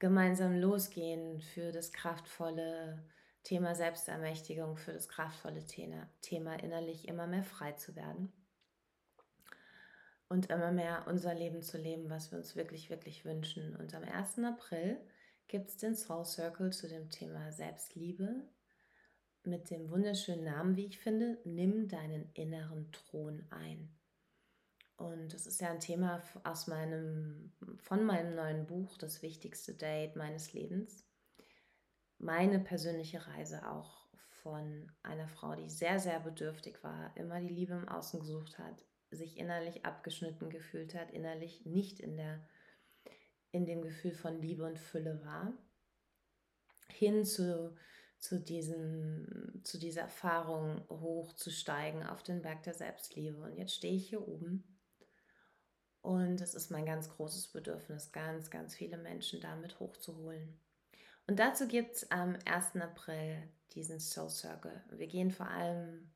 gemeinsam 0.00 0.60
losgehen 0.60 1.40
für 1.40 1.70
das 1.70 1.92
kraftvolle 1.92 3.04
Thema 3.44 3.76
Selbstermächtigung, 3.76 4.76
für 4.76 4.92
das 4.92 5.08
kraftvolle 5.08 5.64
Thema, 5.66 6.08
Thema 6.20 6.56
innerlich 6.56 7.06
immer 7.06 7.28
mehr 7.28 7.44
frei 7.44 7.72
zu 7.72 7.94
werden 7.94 8.32
und 10.28 10.50
immer 10.50 10.72
mehr 10.72 11.04
unser 11.06 11.34
Leben 11.34 11.62
zu 11.62 11.78
leben, 11.78 12.10
was 12.10 12.30
wir 12.30 12.38
uns 12.38 12.56
wirklich, 12.56 12.90
wirklich 12.90 13.24
wünschen. 13.24 13.76
Und 13.76 13.94
am 13.94 14.04
1. 14.04 14.38
April 14.40 14.98
gibt 15.48 15.68
es 15.68 15.76
den 15.76 15.94
Soul 15.94 16.24
Circle 16.24 16.72
zu 16.72 16.88
dem 16.88 17.10
Thema 17.10 17.52
Selbstliebe, 17.52 18.42
mit 19.44 19.70
dem 19.70 19.90
wunderschönen 19.90 20.44
Namen, 20.44 20.76
wie 20.76 20.86
ich 20.86 20.98
finde, 20.98 21.38
Nimm 21.44 21.88
deinen 21.88 22.30
inneren 22.32 22.90
Thron 22.92 23.46
ein. 23.50 23.94
Und 24.96 25.34
das 25.34 25.46
ist 25.46 25.60
ja 25.60 25.70
ein 25.70 25.80
Thema 25.80 26.22
aus 26.44 26.66
meinem, 26.66 27.52
von 27.78 28.04
meinem 28.04 28.34
neuen 28.34 28.66
Buch, 28.66 28.96
Das 28.96 29.22
wichtigste 29.22 29.74
Date 29.74 30.16
meines 30.16 30.52
Lebens. 30.52 31.04
Meine 32.18 32.58
persönliche 32.60 33.26
Reise 33.26 33.68
auch 33.68 34.06
von 34.42 34.90
einer 35.02 35.28
Frau, 35.28 35.54
die 35.56 35.68
sehr, 35.68 35.98
sehr 35.98 36.20
bedürftig 36.20 36.82
war, 36.82 37.14
immer 37.16 37.40
die 37.40 37.48
Liebe 37.48 37.74
im 37.74 37.88
Außen 37.88 38.20
gesucht 38.20 38.58
hat, 38.58 38.84
sich 39.14 39.38
innerlich 39.38 39.84
abgeschnitten 39.84 40.50
gefühlt 40.50 40.94
hat, 40.94 41.10
innerlich 41.10 41.64
nicht 41.64 42.00
in, 42.00 42.16
der, 42.16 42.46
in 43.50 43.66
dem 43.66 43.82
Gefühl 43.82 44.14
von 44.14 44.40
Liebe 44.40 44.64
und 44.64 44.78
Fülle 44.78 45.24
war, 45.24 45.52
hin 46.88 47.24
zu 47.24 47.74
zu, 48.24 48.40
diesem, 48.40 49.60
zu 49.64 49.78
dieser 49.78 50.02
Erfahrung 50.02 50.82
hochzusteigen 50.88 52.02
auf 52.06 52.22
den 52.22 52.40
Berg 52.40 52.62
der 52.62 52.72
Selbstliebe. 52.72 53.36
Und 53.36 53.58
jetzt 53.58 53.74
stehe 53.74 53.94
ich 53.94 54.08
hier 54.08 54.26
oben 54.26 54.64
und 56.00 56.40
es 56.40 56.54
ist 56.54 56.70
mein 56.70 56.86
ganz 56.86 57.10
großes 57.10 57.48
Bedürfnis, 57.48 58.12
ganz, 58.12 58.50
ganz 58.50 58.74
viele 58.74 58.96
Menschen 58.96 59.42
damit 59.42 59.78
hochzuholen. 59.78 60.58
Und 61.26 61.38
dazu 61.38 61.68
gibt 61.68 61.96
es 61.96 62.10
am 62.10 62.38
1. 62.46 62.76
April 62.76 63.42
diesen 63.72 64.00
Soul 64.00 64.30
Circle. 64.30 64.82
Wir 64.92 65.06
gehen 65.06 65.30
vor 65.30 65.48
allem 65.48 66.10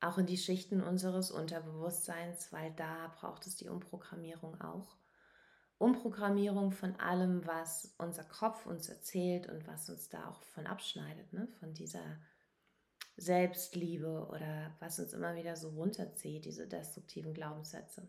auch 0.00 0.18
in 0.18 0.26
die 0.26 0.38
Schichten 0.38 0.82
unseres 0.82 1.30
Unterbewusstseins, 1.30 2.52
weil 2.52 2.72
da 2.72 3.12
braucht 3.20 3.46
es 3.46 3.56
die 3.56 3.68
Umprogrammierung 3.68 4.60
auch. 4.60 4.96
Umprogrammierung 5.78 6.72
von 6.72 6.96
allem, 6.96 7.46
was 7.46 7.94
unser 7.98 8.24
Kopf 8.24 8.66
uns 8.66 8.88
erzählt 8.88 9.48
und 9.48 9.66
was 9.66 9.88
uns 9.88 10.08
da 10.08 10.28
auch 10.28 10.42
von 10.42 10.66
abschneidet, 10.66 11.32
ne? 11.32 11.48
von 11.58 11.72
dieser 11.72 12.18
Selbstliebe 13.16 14.26
oder 14.30 14.76
was 14.80 14.98
uns 14.98 15.12
immer 15.12 15.36
wieder 15.36 15.56
so 15.56 15.70
runterzieht, 15.70 16.44
diese 16.44 16.66
destruktiven 16.66 17.34
Glaubenssätze. 17.34 18.08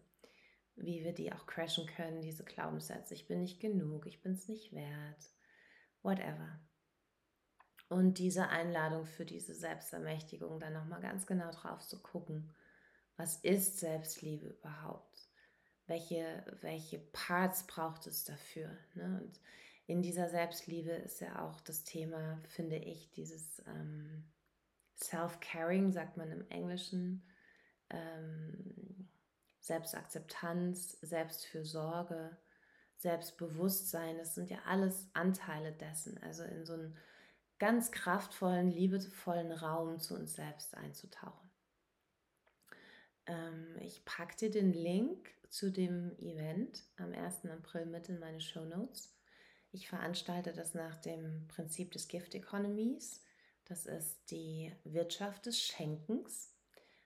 Wie 0.76 1.04
wir 1.04 1.14
die 1.14 1.32
auch 1.32 1.46
crashen 1.46 1.86
können, 1.86 2.22
diese 2.22 2.44
Glaubenssätze. 2.44 3.14
Ich 3.14 3.28
bin 3.28 3.40
nicht 3.40 3.60
genug, 3.60 4.06
ich 4.06 4.22
bin 4.22 4.34
es 4.34 4.48
nicht 4.48 4.74
wert, 4.74 5.34
whatever. 6.02 6.60
Und 7.92 8.20
diese 8.20 8.48
Einladung 8.48 9.06
für 9.06 9.26
diese 9.26 9.54
Selbstermächtigung, 9.54 10.60
dann 10.60 10.74
nochmal 10.74 11.02
ganz 11.02 11.28
genau 11.28 11.52
drauf 11.52 11.86
zu 11.86 12.02
gucken, 12.02 12.54
was 13.18 13.38
ist 13.38 13.80
Selbstliebe 13.80 14.48
überhaupt? 14.48 15.32
welche, 15.92 16.44
welche 16.62 17.00
Parts 17.00 17.68
braucht 17.68 18.08
es 18.08 18.24
dafür. 18.24 18.70
Ne? 18.96 19.22
Und 19.22 19.40
in 19.88 20.02
dieser 20.02 20.30
Selbstliebe 20.30 20.92
ist 20.92 21.20
ja 21.20 21.44
auch 21.44 21.60
das 21.62 21.84
Thema, 21.84 22.42
finde 22.48 22.78
ich, 22.78 23.12
dieses 23.12 23.62
ähm, 23.68 24.24
Self-Caring, 24.96 25.92
sagt 25.92 26.16
man 26.16 26.32
im 26.32 26.50
Englischen, 26.50 27.24
ähm, 27.90 29.10
Selbstakzeptanz, 29.60 30.98
Selbstfürsorge, 31.02 32.38
Selbstbewusstsein, 32.96 34.18
das 34.18 34.36
sind 34.36 34.50
ja 34.50 34.60
alles 34.66 35.10
Anteile 35.14 35.74
dessen. 35.74 36.18
Also 36.20 36.44
in 36.44 36.66
so 36.66 36.74
einen 36.74 36.98
ganz 37.62 37.92
kraftvollen, 37.92 38.72
liebevollen 38.72 39.52
Raum 39.52 40.00
zu 40.00 40.16
uns 40.16 40.34
selbst 40.34 40.76
einzutauchen. 40.76 41.48
Ähm, 43.28 43.78
ich 43.82 44.04
packe 44.04 44.36
dir 44.36 44.50
den 44.50 44.74
Link 44.74 45.30
zu 45.48 45.72
dem 45.72 46.18
Event 46.18 46.82
am 46.98 47.14
1. 47.14 47.46
April 47.46 47.86
mit 47.86 48.10
in 48.10 48.18
meine 48.18 48.42
Show 48.42 48.66
Notes. 48.66 49.16
Ich 49.72 49.88
veranstalte 49.88 50.54
das 50.54 50.74
nach 50.74 50.98
dem 51.02 51.48
Prinzip 51.50 51.92
des 51.92 52.08
Gift 52.08 52.34
Economies. 52.34 53.24
Das 53.66 53.86
ist 53.86 54.32
die 54.32 54.74
Wirtschaft 54.84 55.46
des 55.46 55.62
Schenkens. 55.62 56.51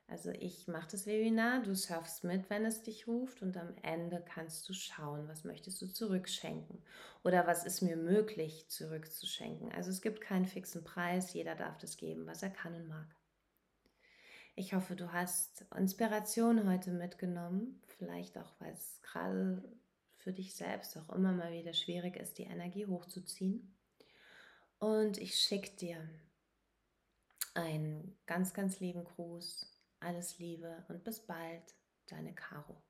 Also 0.07 0.29
ich 0.31 0.67
mache 0.67 0.91
das 0.91 1.07
Webinar, 1.07 1.63
du 1.63 1.73
surfst 1.73 2.23
mit, 2.23 2.49
wenn 2.49 2.63
es 2.63 2.83
dich 2.83 3.07
ruft 3.07 3.41
und 3.41 3.57
am 3.57 3.73
Ende 3.81 4.23
kannst 4.23 4.69
du 4.69 4.73
schauen, 4.73 5.27
was 5.27 5.43
möchtest 5.43 5.81
du 5.81 5.87
zurückschenken 5.87 6.83
oder 7.23 7.47
was 7.47 7.65
ist 7.65 7.81
mir 7.81 7.97
möglich 7.97 8.67
zurückzuschenken. 8.67 9.71
Also 9.71 9.89
es 9.89 10.01
gibt 10.01 10.21
keinen 10.21 10.45
fixen 10.45 10.83
Preis, 10.83 11.33
jeder 11.33 11.55
darf 11.55 11.79
das 11.79 11.97
geben, 11.97 12.27
was 12.27 12.43
er 12.43 12.51
kann 12.51 12.75
und 12.75 12.87
mag. 12.87 13.07
Ich 14.55 14.73
hoffe, 14.73 14.95
du 14.95 15.11
hast 15.11 15.65
Inspiration 15.75 16.69
heute 16.69 16.91
mitgenommen, 16.91 17.81
vielleicht 17.97 18.37
auch, 18.37 18.53
weil 18.59 18.73
es 18.73 19.01
gerade 19.01 19.63
für 20.17 20.31
dich 20.31 20.55
selbst 20.55 20.95
auch 20.97 21.09
immer 21.09 21.33
mal 21.33 21.51
wieder 21.51 21.73
schwierig 21.73 22.15
ist, 22.15 22.37
die 22.37 22.43
Energie 22.43 22.85
hochzuziehen. 22.85 23.75
Und 24.77 25.17
ich 25.17 25.35
schicke 25.35 25.71
dir 25.71 26.09
einen 27.53 28.17
ganz, 28.27 28.53
ganz 28.53 28.79
lieben 28.79 29.03
Gruß, 29.03 29.74
Alles 30.05 30.37
Liebe 30.37 30.85
und 30.87 31.03
bis 31.03 31.19
bald, 31.25 31.75
deine 32.05 32.35
Caro. 32.35 32.84